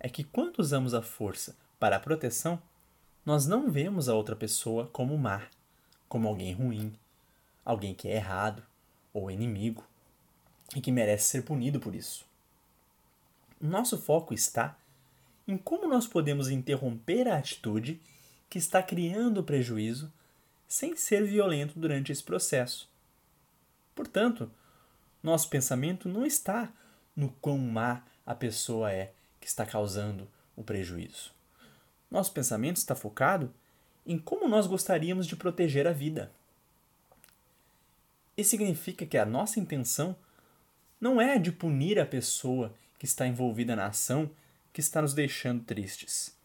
[0.00, 2.58] é que quando usamos a força para a proteção,
[3.26, 5.42] nós não vemos a outra pessoa como má,
[6.08, 6.94] como alguém ruim,
[7.62, 8.62] alguém que é errado
[9.12, 9.84] ou inimigo
[10.74, 12.24] e que merece ser punido por isso.
[13.60, 14.78] Nosso foco está
[15.46, 18.00] em como nós podemos interromper a atitude
[18.48, 20.10] que está criando prejuízo
[20.68, 22.88] sem ser violento durante esse processo.
[23.94, 24.50] Portanto,
[25.22, 26.70] nosso pensamento não está
[27.16, 31.32] no quão má a pessoa é que está causando o prejuízo.
[32.10, 33.52] Nosso pensamento está focado
[34.06, 36.30] em como nós gostaríamos de proteger a vida.
[38.36, 40.14] Isso significa que a nossa intenção
[41.00, 44.30] não é de punir a pessoa que está envolvida na ação
[44.72, 46.36] que está nos deixando tristes.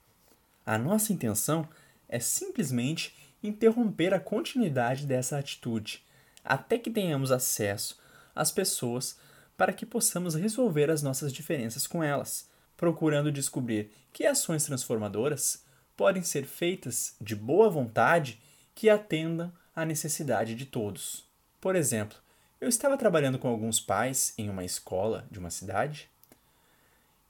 [0.66, 1.68] A nossa intenção
[2.08, 6.04] é simplesmente interromper a continuidade dessa atitude
[6.44, 8.00] até que tenhamos acesso
[8.36, 9.18] às pessoas
[9.56, 15.64] para que possamos resolver as nossas diferenças com elas, procurando descobrir que ações transformadoras
[15.96, 18.42] podem ser feitas de boa vontade
[18.74, 21.26] que atendam à necessidade de todos.
[21.62, 22.18] Por exemplo,
[22.60, 26.10] eu estava trabalhando com alguns pais em uma escola de uma cidade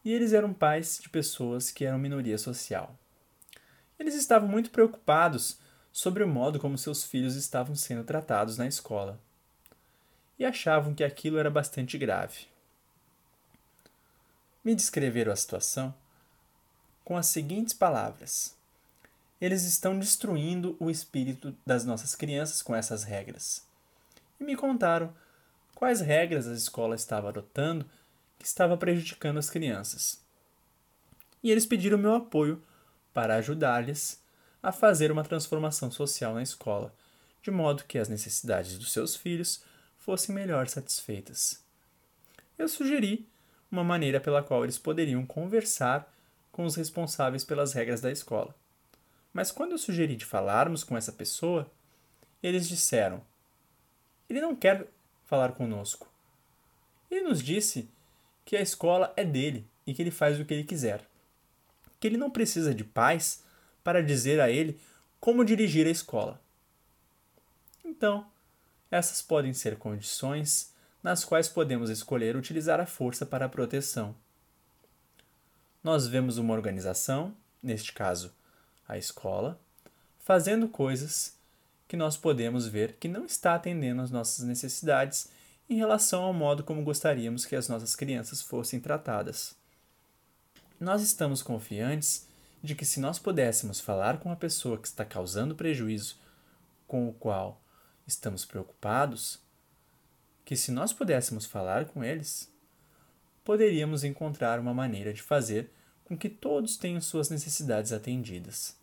[0.03, 2.97] e eles eram pais de pessoas que eram minoria social.
[3.97, 5.59] Eles estavam muito preocupados
[5.93, 9.19] sobre o modo como seus filhos estavam sendo tratados na escola
[10.39, 12.47] e achavam que aquilo era bastante grave.
[14.63, 15.93] Me descreveram a situação
[17.05, 18.55] com as seguintes palavras:
[19.39, 23.63] Eles estão destruindo o espírito das nossas crianças com essas regras.
[24.39, 25.13] E me contaram
[25.75, 27.85] quais regras a escola estava adotando
[28.39, 30.19] que estava prejudicando as crianças.
[31.43, 32.63] E eles pediram meu apoio
[33.13, 34.22] para ajudar-lhes
[34.63, 36.95] a fazer uma transformação social na escola,
[37.41, 39.61] de modo que as necessidades dos seus filhos
[39.99, 41.61] fossem melhor satisfeitas.
[42.57, 43.27] Eu sugeri
[43.69, 46.09] uma maneira pela qual eles poderiam conversar
[46.49, 48.55] com os responsáveis pelas regras da escola.
[49.33, 51.69] Mas quando eu sugeri de falarmos com essa pessoa,
[52.41, 53.21] eles disseram:
[54.29, 54.87] Ele não quer
[55.25, 56.07] falar conosco.
[57.09, 57.89] Ele nos disse
[58.45, 61.03] que a escola é dele e que ele faz o que ele quiser.
[61.99, 63.43] Que ele não precisa de pais
[63.83, 64.79] para dizer a ele
[65.19, 66.39] como dirigir a escola.
[67.83, 68.25] Então,
[68.89, 74.15] essas podem ser condições nas quais podemos escolher utilizar a força para a proteção
[75.83, 78.31] nós vemos uma organização, neste caso
[78.87, 79.59] a escola,
[80.19, 81.35] fazendo coisas
[81.87, 85.29] que nós podemos ver que não está atendendo às nossas necessidades
[85.69, 89.55] em relação ao modo como gostaríamos que as nossas crianças fossem tratadas.
[90.79, 92.27] Nós estamos confiantes
[92.63, 96.17] de que se nós pudéssemos falar com a pessoa que está causando prejuízo
[96.87, 97.61] com o qual
[98.07, 99.41] estamos preocupados,
[100.45, 102.49] que se nós pudéssemos falar com eles,
[103.43, 105.69] poderíamos encontrar uma maneira de fazer
[106.05, 108.77] com que todos tenham suas necessidades atendidas.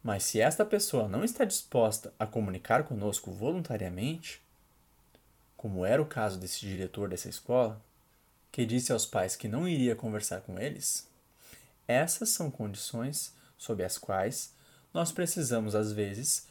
[0.00, 4.40] Mas se esta pessoa não está disposta a comunicar conosco voluntariamente,
[5.56, 7.82] como era o caso desse diretor dessa escola,
[8.52, 11.07] que disse aos pais que não iria conversar com eles,
[11.88, 14.54] essas são condições sob as quais
[14.92, 16.46] nós precisamos, às vezes,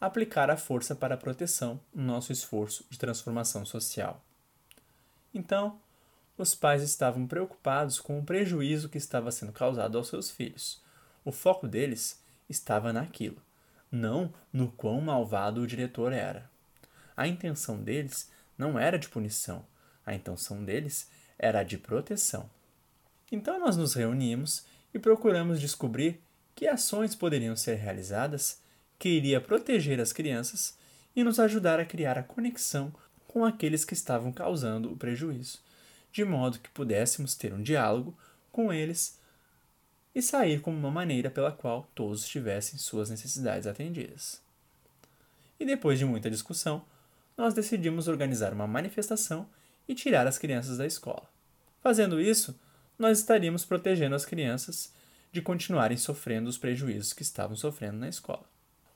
[0.00, 4.22] aplicar a força para a proteção no nosso esforço de transformação social.
[5.32, 5.80] Então,
[6.36, 10.82] os pais estavam preocupados com o prejuízo que estava sendo causado aos seus filhos.
[11.24, 13.40] O foco deles estava naquilo,
[13.90, 16.50] não no quão malvado o diretor era.
[17.16, 19.64] A intenção deles não era de punição,
[20.04, 22.50] a intenção deles era de proteção.
[23.30, 26.20] Então nós nos reunimos e procuramos descobrir
[26.54, 28.60] que ações poderiam ser realizadas
[28.98, 30.76] que iria proteger as crianças
[31.14, 32.92] e nos ajudar a criar a conexão
[33.26, 35.58] com aqueles que estavam causando o prejuízo
[36.12, 38.16] de modo que pudéssemos ter um diálogo
[38.52, 39.18] com eles
[40.14, 44.42] e sair como uma maneira pela qual todos tivessem suas necessidades atendidas.
[45.58, 46.84] E depois de muita discussão,
[47.36, 49.48] nós decidimos organizar uma manifestação
[49.88, 51.26] e tirar as crianças da escola.
[51.80, 52.54] Fazendo isso,
[53.02, 54.92] nós estaríamos protegendo as crianças
[55.32, 58.44] de continuarem sofrendo os prejuízos que estavam sofrendo na escola.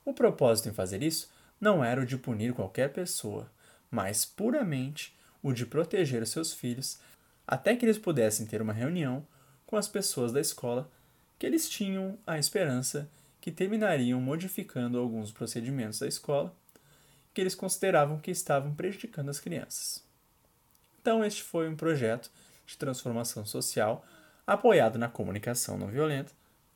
[0.05, 3.51] O propósito em fazer isso não era o de punir qualquer pessoa,
[3.91, 7.01] mas puramente o de proteger os seus filhos
[7.45, 9.27] até que eles pudessem ter uma reunião
[9.65, 10.89] com as pessoas da escola
[11.37, 13.09] que eles tinham a esperança
[13.41, 16.55] que terminariam modificando alguns procedimentos da escola
[17.33, 20.01] que eles consideravam que estavam prejudicando as crianças.
[21.01, 22.31] Então, este foi um projeto
[22.67, 24.05] de transformação social
[24.45, 26.31] apoiado na comunicação não violenta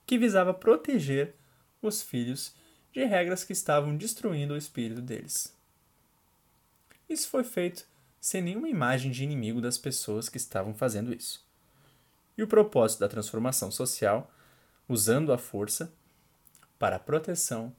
[0.07, 1.35] que visava proteger
[1.81, 2.55] os filhos
[2.91, 5.55] de regras que estavam destruindo o espírito deles.
[7.07, 7.85] Isso foi feito
[8.19, 11.45] sem nenhuma imagem de inimigo das pessoas que estavam fazendo isso.
[12.37, 14.31] E o propósito da transformação social,
[14.87, 15.91] usando a força
[16.79, 17.73] para a proteção,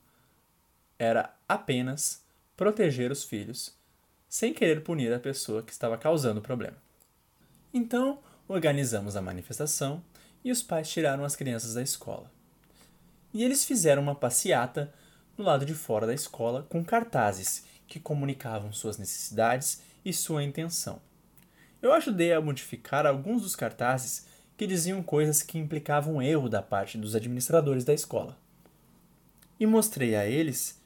[0.99, 2.23] era apenas
[2.57, 3.75] proteger os filhos,
[4.29, 6.77] sem querer punir a pessoa que estava causando o problema.
[7.75, 10.03] Então, organizamos a manifestação
[10.45, 12.31] e os pais tiraram as crianças da escola.
[13.33, 14.93] E eles fizeram uma passeata
[15.37, 21.01] do lado de fora da escola com cartazes que comunicavam suas necessidades e sua intenção.
[21.81, 26.99] Eu ajudei a modificar alguns dos cartazes que diziam coisas que implicavam erro da parte
[26.99, 28.37] dos administradores da escola.
[29.59, 30.81] E mostrei a eles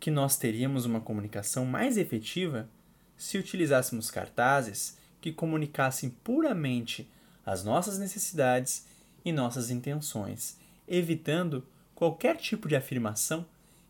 [0.00, 2.68] que nós teríamos uma comunicação mais efetiva
[3.16, 7.08] se utilizássemos cartazes que comunicassem puramente
[7.46, 8.84] as nossas necessidades
[9.24, 13.46] e nossas intenções, evitando qualquer tipo de afirmação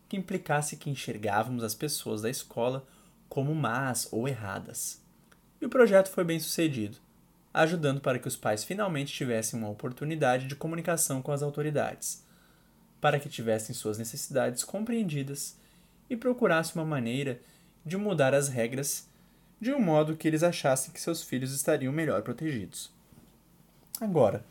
[0.07, 2.85] que implicasse que enxergávamos as pessoas da escola
[3.27, 5.01] como más ou erradas.
[5.59, 6.97] E o projeto foi bem sucedido,
[7.51, 12.23] ajudando para que os pais finalmente tivessem uma oportunidade de comunicação com as autoridades,
[13.01, 15.57] para que tivessem suas necessidades compreendidas
[16.07, 17.41] e procurassem uma maneira
[17.83, 19.07] de mudar as regras
[19.63, 22.91] de um modo que eles achassem que seus filhos estariam melhor protegidos.
[23.99, 24.45] Agora,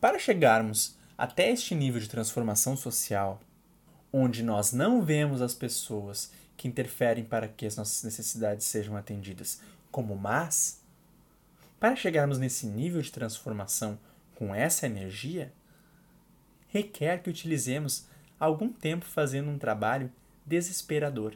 [0.00, 3.40] para chegarmos até este nível de transformação social,
[4.12, 9.60] onde nós não vemos as pessoas que interferem para que as nossas necessidades sejam atendidas
[9.90, 10.80] como más,
[11.80, 13.98] para chegarmos nesse nível de transformação
[14.36, 15.52] com essa energia,
[16.68, 18.06] requer que utilizemos
[18.38, 20.12] algum tempo fazendo um trabalho
[20.46, 21.34] desesperador.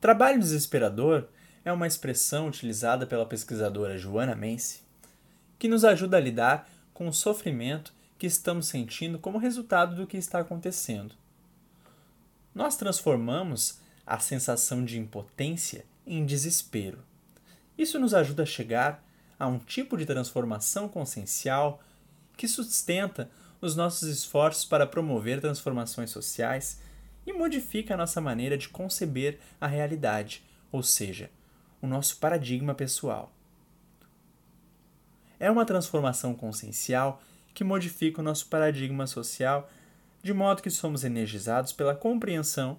[0.00, 1.28] Trabalho desesperador
[1.64, 4.82] é uma expressão utilizada pela pesquisadora Joana Mense
[5.58, 10.16] que nos ajuda a lidar com o sofrimento que estamos sentindo como resultado do que
[10.16, 11.14] está acontecendo.
[12.54, 16.98] Nós transformamos a sensação de impotência em desespero.
[17.76, 19.02] Isso nos ajuda a chegar
[19.38, 21.82] a um tipo de transformação consciencial
[22.36, 26.80] que sustenta os nossos esforços para promover transformações sociais
[27.26, 31.30] e modifica a nossa maneira de conceber a realidade, ou seja,
[31.84, 33.30] o nosso paradigma pessoal.
[35.38, 39.70] É uma transformação consciencial que modifica o nosso paradigma social
[40.22, 42.78] de modo que somos energizados pela compreensão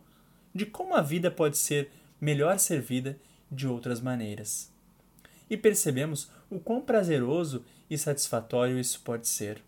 [0.53, 3.15] de como a vida pode ser melhor servida
[3.51, 4.71] de outras maneiras.
[5.47, 9.61] E percebemos o quão prazeroso e satisfatório isso pode ser.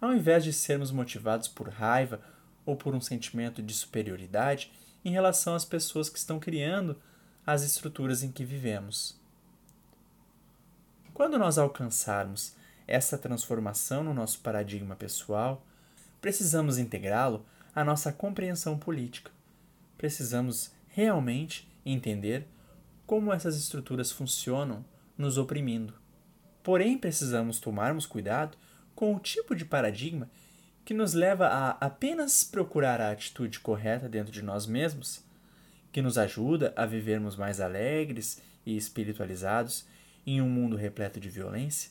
[0.00, 2.20] Ao invés de sermos motivados por raiva
[2.66, 4.72] ou por um sentimento de superioridade
[5.04, 7.00] em relação às pessoas que estão criando
[7.48, 9.18] as estruturas em que vivemos.
[11.14, 12.54] Quando nós alcançarmos
[12.86, 15.66] essa transformação no nosso paradigma pessoal,
[16.20, 19.30] precisamos integrá-lo à nossa compreensão política.
[19.96, 22.46] Precisamos realmente entender
[23.06, 24.84] como essas estruturas funcionam
[25.16, 25.94] nos oprimindo.
[26.62, 28.58] Porém, precisamos tomarmos cuidado
[28.94, 30.28] com o tipo de paradigma
[30.84, 35.26] que nos leva a apenas procurar a atitude correta dentro de nós mesmos,
[35.92, 39.86] que nos ajuda a vivermos mais alegres e espiritualizados
[40.26, 41.90] em um mundo repleto de violência,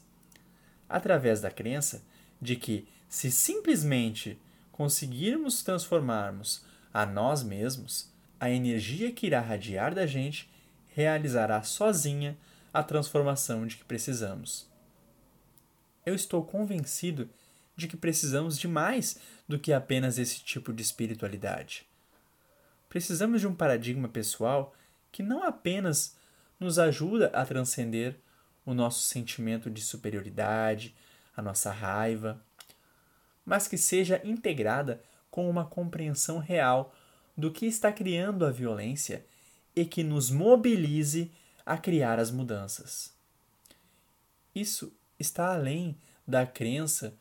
[0.87, 2.03] através da crença
[2.41, 4.39] de que, se simplesmente
[4.71, 10.49] conseguirmos transformarmos a nós mesmos, a energia que irá radiar da gente
[10.93, 12.37] realizará sozinha
[12.71, 14.67] a transformação de que precisamos.
[16.05, 17.27] Eu estou convencido
[17.75, 21.86] de que precisamos de mais do que apenas esse tipo de espiritualidade.
[22.89, 24.73] Precisamos de um paradigma pessoal
[25.11, 26.15] que não apenas
[26.59, 28.15] nos ajuda a transcender
[28.65, 30.95] o nosso sentimento de superioridade,
[31.35, 32.41] a nossa raiva,
[33.45, 36.93] mas que seja integrada com uma compreensão real
[37.37, 39.25] do que está criando a violência
[39.75, 41.31] e que nos mobilize
[41.65, 43.13] a criar as mudanças.
[44.55, 45.95] Isso está além
[46.27, 47.13] da crença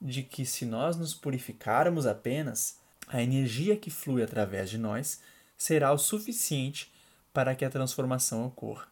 [0.00, 2.78] de que se nós nos purificarmos apenas,
[3.08, 5.20] a energia que flui através de nós
[5.56, 6.92] será o suficiente
[7.32, 8.86] para que a transformação ocorra.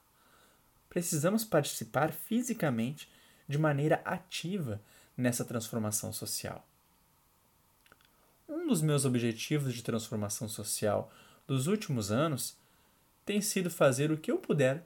[0.89, 3.09] Precisamos participar fisicamente
[3.47, 4.81] de maneira ativa
[5.17, 6.67] nessa transformação social.
[8.49, 11.13] Um dos meus objetivos de transformação social
[11.47, 12.57] dos últimos anos
[13.25, 14.85] tem sido fazer o que eu puder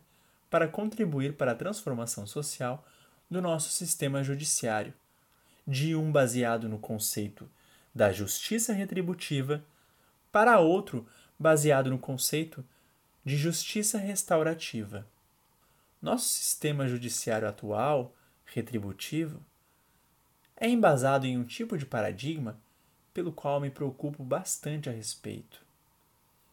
[0.49, 2.85] para contribuir para a transformação social
[3.31, 4.93] do nosso sistema judiciário
[5.67, 7.49] de um baseado no conceito
[7.95, 9.65] da justiça retributiva
[10.31, 11.07] para outro
[11.39, 12.65] baseado no conceito
[13.25, 15.07] de justiça restaurativa.
[16.01, 18.15] Nosso sistema judiciário atual,
[18.45, 19.41] retributivo,
[20.57, 22.59] é embasado em um tipo de paradigma
[23.13, 25.61] pelo qual me preocupo bastante a respeito,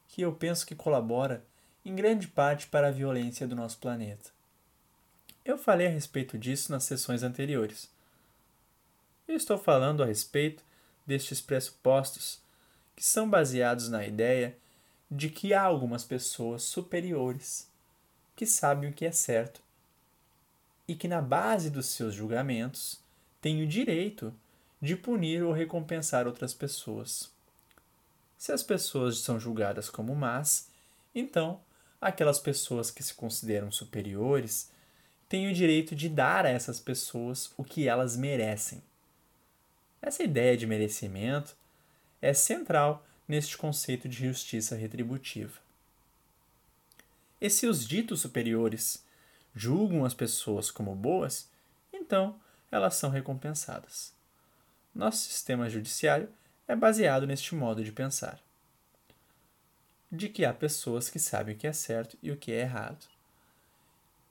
[0.07, 1.43] que eu penso que colabora
[1.85, 4.31] em grande parte para a violência do nosso planeta.
[5.45, 7.89] Eu falei a respeito disso nas sessões anteriores
[9.27, 10.63] eu estou falando a respeito
[11.07, 12.41] destes pressupostos
[12.95, 14.57] que são baseados na ideia
[15.09, 17.71] de que há algumas pessoas superiores
[18.35, 19.61] que sabem o que é certo
[20.87, 22.99] e que, na base dos seus julgamentos,
[23.41, 24.33] têm o direito
[24.81, 27.31] de punir ou recompensar outras pessoas.
[28.37, 30.69] Se as pessoas são julgadas como más,
[31.15, 31.59] então
[31.99, 34.69] aquelas pessoas que se consideram superiores
[35.27, 38.81] têm o direito de dar a essas pessoas o que elas merecem.
[40.01, 41.55] Essa ideia de merecimento
[42.21, 45.59] é central neste conceito de justiça retributiva.
[47.39, 49.03] E se os ditos superiores
[49.55, 51.49] julgam as pessoas como boas,
[51.93, 52.39] então
[52.71, 54.13] elas são recompensadas.
[54.93, 56.29] Nosso sistema judiciário
[56.67, 58.39] é baseado neste modo de pensar.
[60.11, 63.05] De que há pessoas que sabem o que é certo e o que é errado,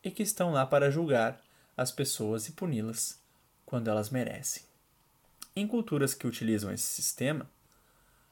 [0.02, 1.40] e que estão lá para julgar
[1.76, 3.20] as pessoas e puni-las
[3.64, 4.65] quando elas merecem.
[5.58, 7.50] Em culturas que utilizam esse sistema,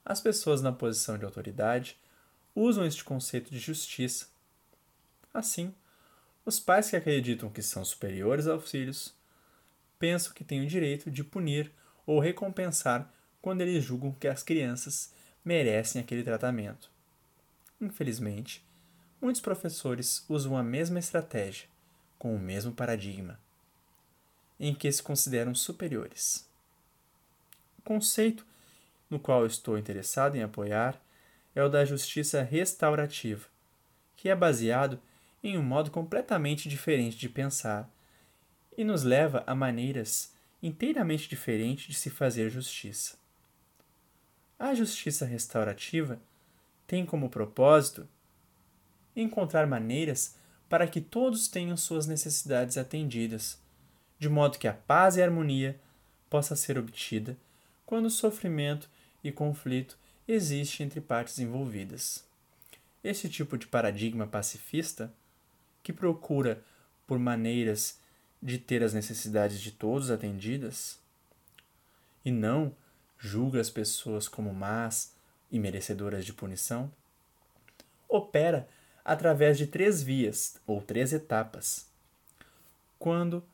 [0.04, 1.96] as pessoas na posição de autoridade
[2.54, 4.28] usam este conceito de justiça.
[5.32, 5.74] Assim,
[6.44, 9.14] os pais que acreditam que são superiores aos filhos
[9.98, 11.72] pensam que têm o direito de punir
[12.04, 13.10] ou recompensar
[13.40, 15.10] quando eles julgam que as crianças
[15.42, 16.90] merecem aquele tratamento.
[17.80, 18.62] Infelizmente,
[19.18, 21.68] muitos professores usam a mesma estratégia,
[22.18, 23.40] com o mesmo paradigma,
[24.60, 26.52] em que se consideram superiores.
[27.84, 28.46] Conceito
[29.10, 30.98] no qual estou interessado em apoiar
[31.54, 33.46] é o da justiça restaurativa,
[34.16, 34.98] que é baseado
[35.42, 37.88] em um modo completamente diferente de pensar
[38.76, 40.32] e nos leva a maneiras
[40.62, 43.18] inteiramente diferentes de se fazer justiça.
[44.58, 46.18] A justiça restaurativa
[46.86, 48.08] tem como propósito
[49.14, 50.36] encontrar maneiras
[50.70, 53.60] para que todos tenham suas necessidades atendidas,
[54.18, 55.78] de modo que a paz e a harmonia
[56.30, 57.36] possa ser obtida
[57.86, 58.88] quando sofrimento
[59.22, 62.24] e conflito existe entre partes envolvidas.
[63.02, 65.12] Esse tipo de paradigma pacifista,
[65.82, 66.62] que procura
[67.06, 67.98] por maneiras
[68.42, 70.98] de ter as necessidades de todos atendidas,
[72.24, 72.74] e não
[73.18, 75.12] julga as pessoas como más
[75.50, 76.90] e merecedoras de punição,
[78.08, 78.68] opera
[79.04, 81.86] através de três vias ou três etapas.
[82.98, 83.44] Quando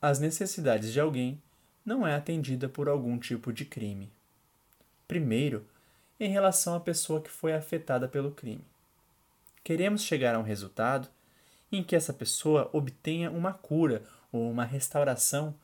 [0.00, 1.40] as necessidades de alguém
[1.86, 4.10] não é atendida por algum tipo de crime.
[5.06, 5.64] Primeiro,
[6.18, 8.64] em relação à pessoa que foi afetada pelo crime.
[9.62, 11.08] Queremos chegar a um resultado
[11.70, 15.54] em que essa pessoa obtenha uma cura ou uma restauração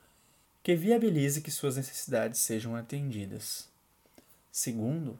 [0.62, 3.68] que viabilize que suas necessidades sejam atendidas.
[4.50, 5.18] Segundo,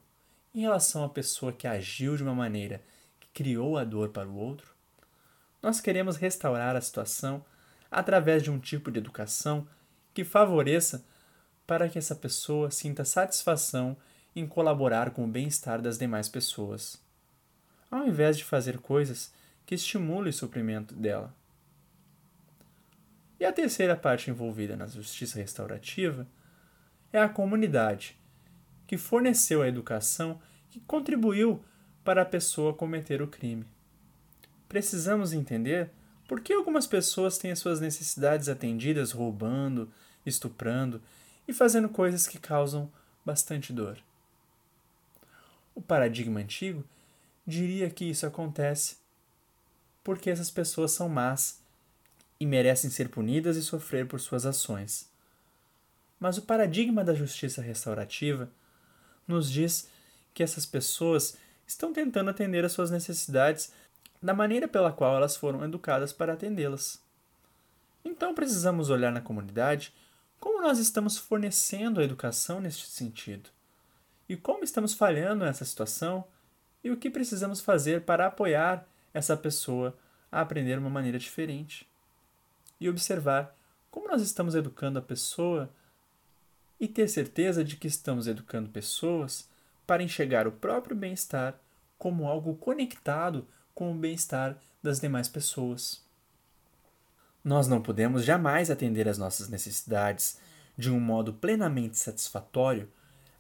[0.55, 2.80] em relação à pessoa que agiu de uma maneira
[3.18, 4.72] que criou a dor para o outro,
[5.61, 7.44] nós queremos restaurar a situação
[7.90, 9.66] através de um tipo de educação
[10.14, 11.04] que favoreça
[11.66, 13.96] para que essa pessoa sinta satisfação
[14.34, 17.02] em colaborar com o bem-estar das demais pessoas,
[17.90, 19.32] ao invés de fazer coisas
[19.64, 21.34] que estimulem o sofrimento dela.
[23.38, 26.26] E a terceira parte envolvida na justiça restaurativa
[27.12, 28.16] é a comunidade,
[28.86, 30.40] que forneceu a educação
[30.70, 31.62] que contribuiu
[32.04, 33.66] para a pessoa cometer o crime.
[34.68, 35.90] Precisamos entender
[36.32, 39.92] por que algumas pessoas têm as suas necessidades atendidas roubando,
[40.24, 40.98] estuprando
[41.46, 42.90] e fazendo coisas que causam
[43.22, 43.98] bastante dor.
[45.74, 46.82] O paradigma antigo
[47.46, 48.96] diria que isso acontece
[50.02, 51.60] porque essas pessoas são más
[52.40, 55.10] e merecem ser punidas e sofrer por suas ações.
[56.18, 58.48] Mas o paradigma da justiça restaurativa
[59.28, 59.86] nos diz
[60.32, 63.70] que essas pessoas estão tentando atender às suas necessidades
[64.22, 67.02] da maneira pela qual elas foram educadas para atendê-las.
[68.04, 69.92] Então precisamos olhar na comunidade
[70.38, 73.50] como nós estamos fornecendo a educação neste sentido
[74.28, 76.24] e como estamos falhando nessa situação
[76.82, 79.96] e o que precisamos fazer para apoiar essa pessoa
[80.30, 81.88] a aprender uma maneira diferente.
[82.80, 83.56] E observar
[83.90, 85.70] como nós estamos educando a pessoa
[86.80, 89.48] e ter certeza de que estamos educando pessoas
[89.86, 91.54] para enxergar o próprio bem-estar
[91.98, 96.02] como algo conectado com o bem-estar das demais pessoas.
[97.44, 100.38] Nós não podemos jamais atender às nossas necessidades
[100.76, 102.88] de um modo plenamente satisfatório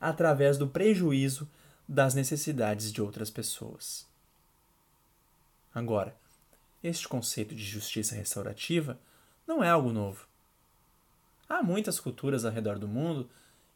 [0.00, 1.48] através do prejuízo
[1.88, 4.06] das necessidades de outras pessoas.
[5.74, 6.14] Agora,
[6.82, 8.98] este conceito de justiça restaurativa
[9.46, 10.26] não é algo novo.
[11.48, 13.28] Há muitas culturas ao redor do mundo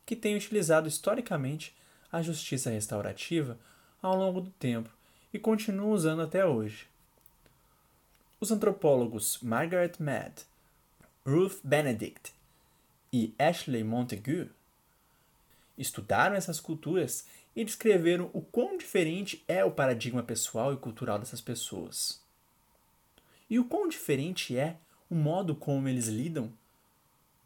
[0.04, 1.74] que têm utilizado historicamente
[2.11, 3.59] a justiça restaurativa
[4.02, 4.95] ao longo do tempo
[5.37, 6.89] e continuam usando até hoje.
[8.41, 10.47] Os antropólogos Margaret Mead,
[11.26, 12.32] Ruth Benedict
[13.12, 14.51] e Ashley Montague
[15.76, 21.43] estudaram essas culturas e descreveram o quão diferente é o paradigma pessoal e cultural dessas
[21.43, 22.18] pessoas.
[23.51, 24.78] E o quão diferente é
[25.11, 26.51] o modo como eles lidam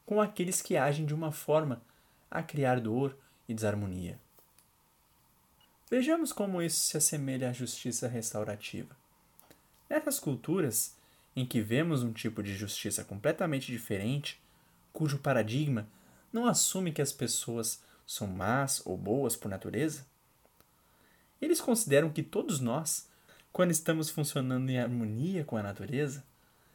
[0.07, 1.83] com aqueles que agem de uma forma
[2.31, 3.17] a criar dor
[3.49, 4.17] e desarmonia.
[5.91, 8.97] Vejamos como isso se assemelha à justiça restaurativa.
[9.89, 10.95] Nessas culturas,
[11.35, 14.41] em que vemos um tipo de justiça completamente diferente,
[14.93, 15.89] cujo paradigma
[16.33, 20.07] não assume que as pessoas são más ou boas por natureza,
[21.43, 23.09] eles consideram que todos nós,
[23.53, 26.23] quando estamos funcionando em harmonia com a natureza,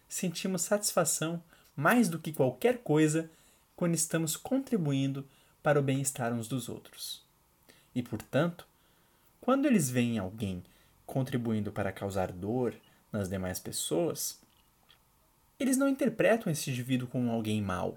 [0.09, 1.41] sentimos satisfação
[1.74, 3.32] mais do que qualquer coisa
[3.78, 5.26] quando estamos contribuindo
[5.63, 7.24] para o bem-estar uns dos outros.
[7.93, 8.68] E, portanto,
[9.45, 10.63] quando eles veem alguém
[11.05, 12.73] contribuindo para causar dor
[13.11, 14.41] nas demais pessoas,
[15.59, 17.95] eles não interpretam esse indivíduo como alguém mau.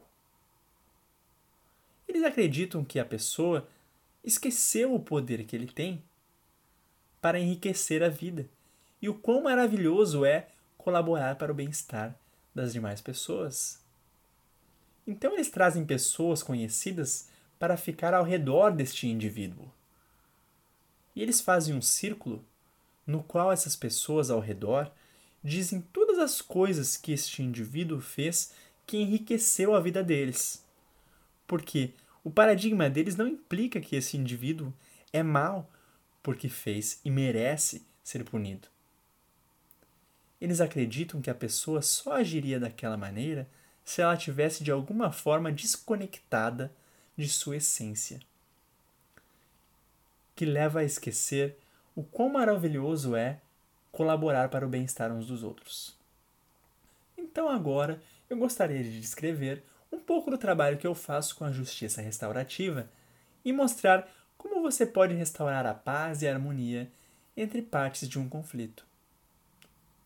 [2.07, 3.67] Eles acreditam que a pessoa
[4.23, 6.03] esqueceu o poder que ele tem
[7.19, 8.47] para enriquecer a vida
[9.01, 12.15] e o quão maravilhoso é colaborar para o bem-estar
[12.55, 13.83] das demais pessoas.
[15.07, 19.78] Então eles trazem pessoas conhecidas para ficar ao redor deste indivíduo.
[21.19, 22.45] E eles fazem um círculo
[23.05, 24.89] no qual essas pessoas ao redor
[25.43, 28.53] dizem todas as coisas que este indivíduo fez
[28.87, 30.65] que enriqueceu a vida deles.
[31.45, 31.93] Porque
[32.23, 34.73] o paradigma deles não implica que esse indivíduo
[35.13, 35.69] é mau
[36.23, 38.69] porque fez e merece ser punido.
[40.41, 43.51] Eles acreditam que a pessoa só agiria daquela maneira
[43.85, 46.73] se ela tivesse de alguma forma desconectada
[47.17, 48.21] de sua essência,
[50.39, 51.59] que leva a esquecer
[51.97, 53.41] o quão maravilhoso é
[53.91, 55.97] colaborar para o bem-estar uns dos outros.
[57.17, 61.51] Então agora eu gostaria de descrever um pouco do trabalho que eu faço com a
[61.51, 62.89] justiça restaurativa
[63.45, 66.89] e mostrar como você pode restaurar a paz e a harmonia
[67.37, 68.87] entre partes de um conflito.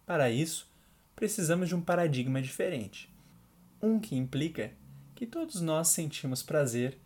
[0.07, 0.67] Para isso,
[1.15, 3.15] precisamos de um paradigma diferente,
[3.83, 4.73] um que implica
[5.15, 6.97] que todos nós sentimos prazer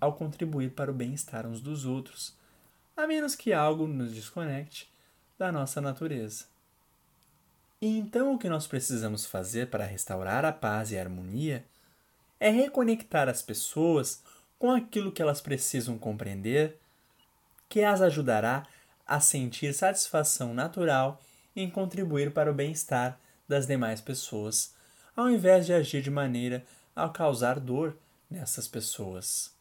[0.00, 2.36] ao contribuir para o bem-estar uns dos outros,
[2.98, 4.90] a menos que algo nos desconecte
[5.38, 6.46] da nossa natureza.
[7.80, 11.64] E então o que nós precisamos fazer para restaurar a paz e a harmonia
[12.40, 14.20] é reconectar as pessoas
[14.58, 16.76] com aquilo que elas precisam compreender,
[17.68, 18.66] que as ajudará
[19.06, 21.22] a sentir satisfação natural
[21.54, 24.74] em contribuir para o bem-estar das demais pessoas,
[25.14, 27.96] ao invés de agir de maneira a causar dor
[28.28, 29.54] nessas pessoas.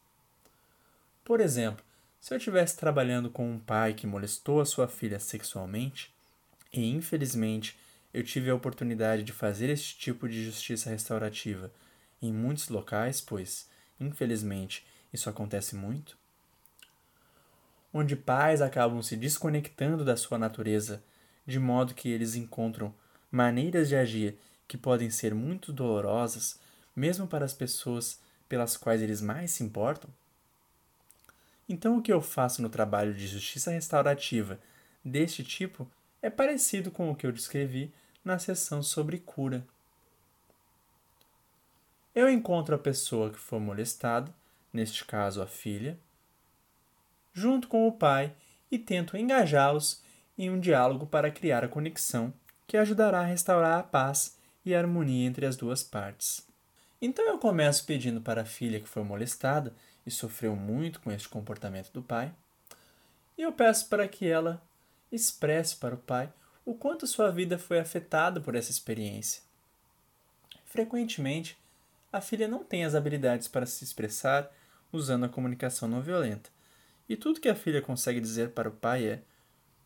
[1.24, 1.86] Por exemplo,
[2.20, 6.14] se eu estivesse trabalhando com um pai que molestou a sua filha sexualmente,
[6.74, 7.78] e infelizmente
[8.14, 11.72] eu tive a oportunidade de fazer este tipo de justiça restaurativa
[12.22, 16.18] em muitos locais, pois, infelizmente, isso acontece muito,
[17.94, 21.04] onde pais acabam se desconectando da sua natureza,
[21.46, 22.94] de modo que eles encontram
[23.32, 24.38] maneiras de agir
[24.68, 26.60] que podem ser muito dolorosas,
[26.96, 30.10] mesmo para as pessoas pelas quais eles mais se importam?
[31.70, 34.60] Então, o que eu faço no trabalho de justiça restaurativa
[35.04, 35.90] deste tipo
[36.22, 37.94] é parecido com o que eu descrevi
[38.24, 39.66] na sessão sobre cura.
[42.14, 44.34] Eu encontro a pessoa que foi molestada,
[44.74, 45.98] neste caso a filha,
[47.34, 48.34] junto com o pai
[48.72, 50.02] e tento engajá-los
[50.38, 52.34] em um diálogo para criar a conexão
[52.66, 56.46] que ajudará a restaurar a paz e a harmonia entre as duas partes.
[57.02, 59.74] Então eu começo pedindo para a filha que foi molestada
[60.08, 62.34] e sofreu muito com este comportamento do pai.
[63.38, 64.64] E eu peço para que ela
[65.12, 66.32] expresse para o pai
[66.66, 69.44] o quanto sua vida foi afetada por essa experiência.
[70.66, 71.58] Frequentemente,
[72.12, 74.50] a filha não tem as habilidades para se expressar
[74.94, 76.50] usando a comunicação não violenta.
[77.10, 79.22] E tudo que a filha consegue dizer para o pai é: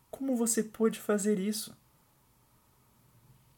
[0.08, 1.76] Como você pôde fazer isso?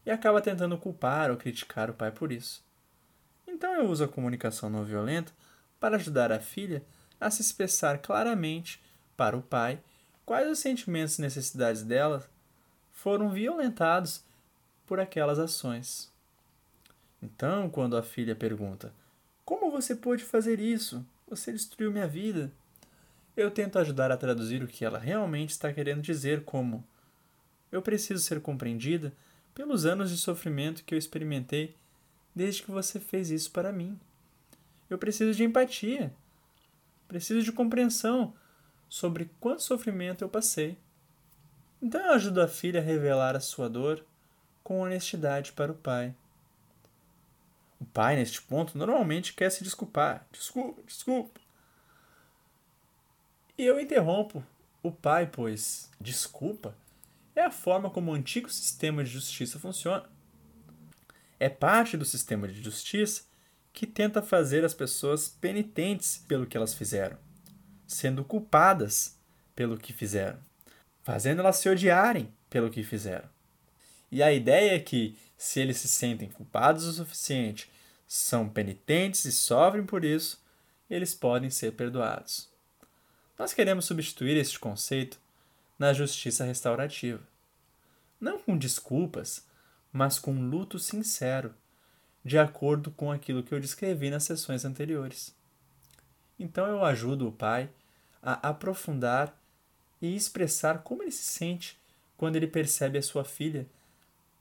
[0.06, 2.64] E acaba tentando culpar ou criticar o pai por isso.
[3.46, 5.32] Então eu uso a comunicação não violenta
[5.84, 6.82] para ajudar a filha
[7.20, 8.82] a se expressar claramente
[9.18, 9.78] para o pai
[10.24, 12.26] quais os sentimentos e necessidades dela
[12.90, 14.24] foram violentados
[14.86, 16.10] por aquelas ações.
[17.22, 18.94] Então, quando a filha pergunta:
[19.44, 21.04] Como você pôde fazer isso?
[21.28, 22.50] Você destruiu minha vida.
[23.36, 26.82] Eu tento ajudar a traduzir o que ela realmente está querendo dizer, como:
[27.70, 29.12] Eu preciso ser compreendida
[29.54, 31.76] pelos anos de sofrimento que eu experimentei
[32.34, 34.00] desde que você fez isso para mim.
[34.88, 36.12] Eu preciso de empatia.
[37.08, 38.34] Preciso de compreensão
[38.88, 40.78] sobre quanto sofrimento eu passei.
[41.80, 44.04] Então eu ajudo a filha a revelar a sua dor
[44.62, 46.14] com honestidade para o pai.
[47.80, 50.26] O pai, neste ponto, normalmente quer se desculpar.
[50.32, 51.40] Desculpa, desculpa.
[53.58, 54.44] E eu interrompo
[54.82, 56.74] o pai, pois desculpa
[57.36, 60.04] é a forma como o antigo sistema de justiça funciona.
[61.38, 63.24] É parte do sistema de justiça
[63.74, 67.18] que tenta fazer as pessoas penitentes pelo que elas fizeram,
[67.88, 69.18] sendo culpadas
[69.54, 70.38] pelo que fizeram,
[71.02, 73.28] fazendo elas se odiarem pelo que fizeram.
[74.12, 77.68] E a ideia é que, se eles se sentem culpados o suficiente,
[78.06, 80.40] são penitentes e sofrem por isso,
[80.88, 82.48] eles podem ser perdoados.
[83.36, 85.18] Nós queremos substituir este conceito
[85.76, 87.20] na justiça restaurativa.
[88.20, 89.44] Não com desculpas,
[89.92, 91.52] mas com luto sincero,
[92.24, 95.34] de acordo com aquilo que eu descrevi nas sessões anteriores.
[96.38, 97.68] Então eu ajudo o pai
[98.22, 99.36] a aprofundar
[100.00, 101.78] e expressar como ele se sente
[102.16, 103.66] quando ele percebe a sua filha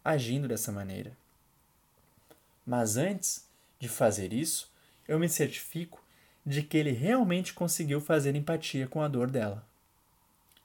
[0.04, 1.16] agindo dessa maneira.
[2.66, 3.48] Mas antes
[3.80, 4.72] de fazer isso,
[5.08, 6.02] eu me certifico
[6.46, 9.66] de que ele realmente conseguiu fazer empatia com a dor dela.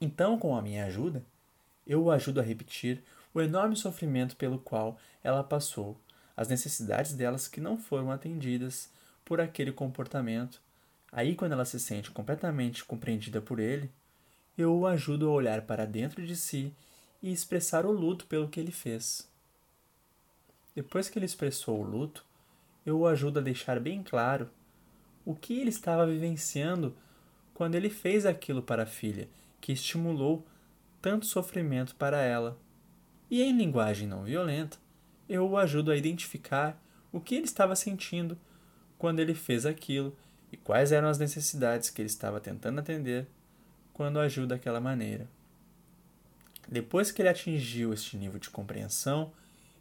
[0.01, 1.25] Então, com a minha ajuda,
[1.87, 3.03] eu o ajudo a repetir
[3.35, 5.97] o enorme sofrimento pelo qual ela passou,
[6.39, 8.89] as necessidades delas que não foram atendidas
[9.25, 10.63] por aquele comportamento.
[11.11, 13.91] Aí, quando ela se sente completamente compreendida por ele,
[14.57, 16.73] eu o ajudo a olhar para dentro de si
[17.21, 19.29] e expressar o luto pelo que ele fez.
[20.77, 22.25] Depois que ele expressou o luto,
[22.87, 24.49] eu o ajudo a deixar bem claro
[25.25, 26.95] o que ele estava vivenciando
[27.53, 29.29] quando ele fez aquilo para a filha,
[29.61, 30.47] que estimulou
[31.03, 32.57] tanto sofrimento para ela.
[33.29, 34.79] E em linguagem não violenta,
[35.29, 36.81] eu o ajudo a identificar
[37.13, 38.39] o que ele estava sentindo
[38.97, 40.17] quando ele fez aquilo
[40.51, 43.27] e quais eram as necessidades que ele estava tentando atender
[43.93, 45.29] quando agiu daquela maneira.
[46.69, 49.33] Depois que ele atingiu este nível de compreensão,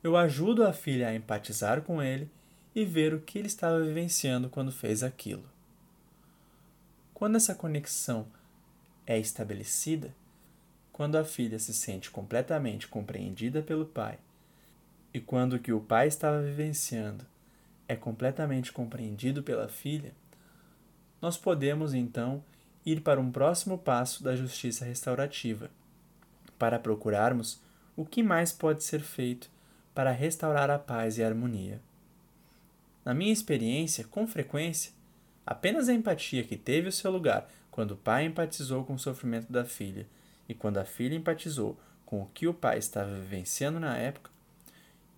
[0.03, 2.29] eu ajudo a filha a empatizar com ele
[2.73, 5.43] e ver o que ele estava vivenciando quando fez aquilo.
[7.13, 8.27] Quando essa conexão
[9.05, 10.13] é estabelecida,
[10.93, 14.19] quando a filha se sente completamente compreendida pelo pai
[15.17, 17.25] e quando o que o pai estava vivenciando
[17.87, 20.13] é completamente compreendido pela filha,
[21.19, 22.43] nós podemos então
[22.85, 25.71] ir para um próximo passo da justiça restaurativa,
[26.59, 27.59] para procurarmos
[27.95, 29.49] o que mais pode ser feito
[29.91, 31.81] para restaurar a paz e a harmonia.
[33.03, 34.91] Na minha experiência, com frequência,
[35.43, 39.51] apenas a empatia que teve o seu lugar quando o pai empatizou com o sofrimento
[39.51, 40.05] da filha
[40.47, 44.36] e quando a filha empatizou com o que o pai estava vivenciando na época,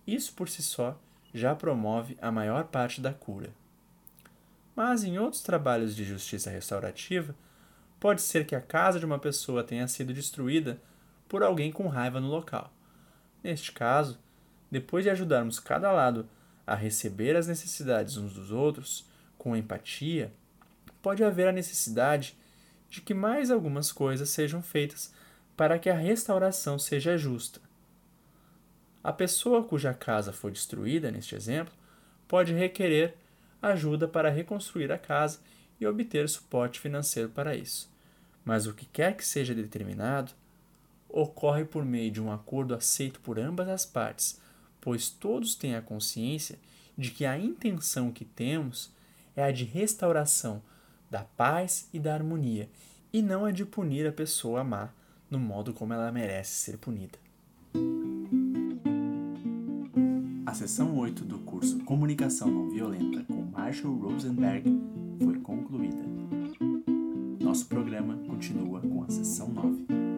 [0.06, 0.98] isso por si só
[1.32, 3.50] já promove a maior parte da cura.
[4.74, 7.34] Mas em outros trabalhos de justiça restaurativa,
[7.98, 10.80] pode ser que a casa de uma pessoa tenha sido destruída
[11.28, 12.72] por alguém com raiva no local.
[13.42, 14.18] Neste caso,
[14.70, 16.28] depois de ajudarmos cada lado
[16.66, 19.04] a receber as necessidades uns dos outros
[19.36, 20.32] com empatia,
[21.02, 22.36] pode haver a necessidade
[22.88, 25.12] de que mais algumas coisas sejam feitas
[25.56, 27.60] para que a restauração seja justa.
[29.02, 31.72] A pessoa cuja casa foi destruída, neste exemplo,
[32.28, 33.14] pode requerer
[33.62, 35.40] ajuda para reconstruir a casa
[35.80, 37.90] e obter suporte financeiro para isso.
[38.44, 40.32] Mas o que quer que seja determinado
[41.08, 44.40] ocorre por meio de um acordo aceito por ambas as partes
[44.80, 46.58] pois todos têm a consciência
[46.96, 48.90] de que a intenção que temos
[49.36, 50.62] é a de restauração
[51.10, 52.68] da paz e da harmonia,
[53.12, 54.90] e não a de punir a pessoa má
[55.28, 57.18] no modo como ela merece ser punida.
[60.60, 64.78] Sessão 8 do curso Comunicação Não Violenta com Marshall Rosenberg
[65.24, 66.04] foi concluída.
[67.42, 70.09] Nosso programa continua com a sessão 9.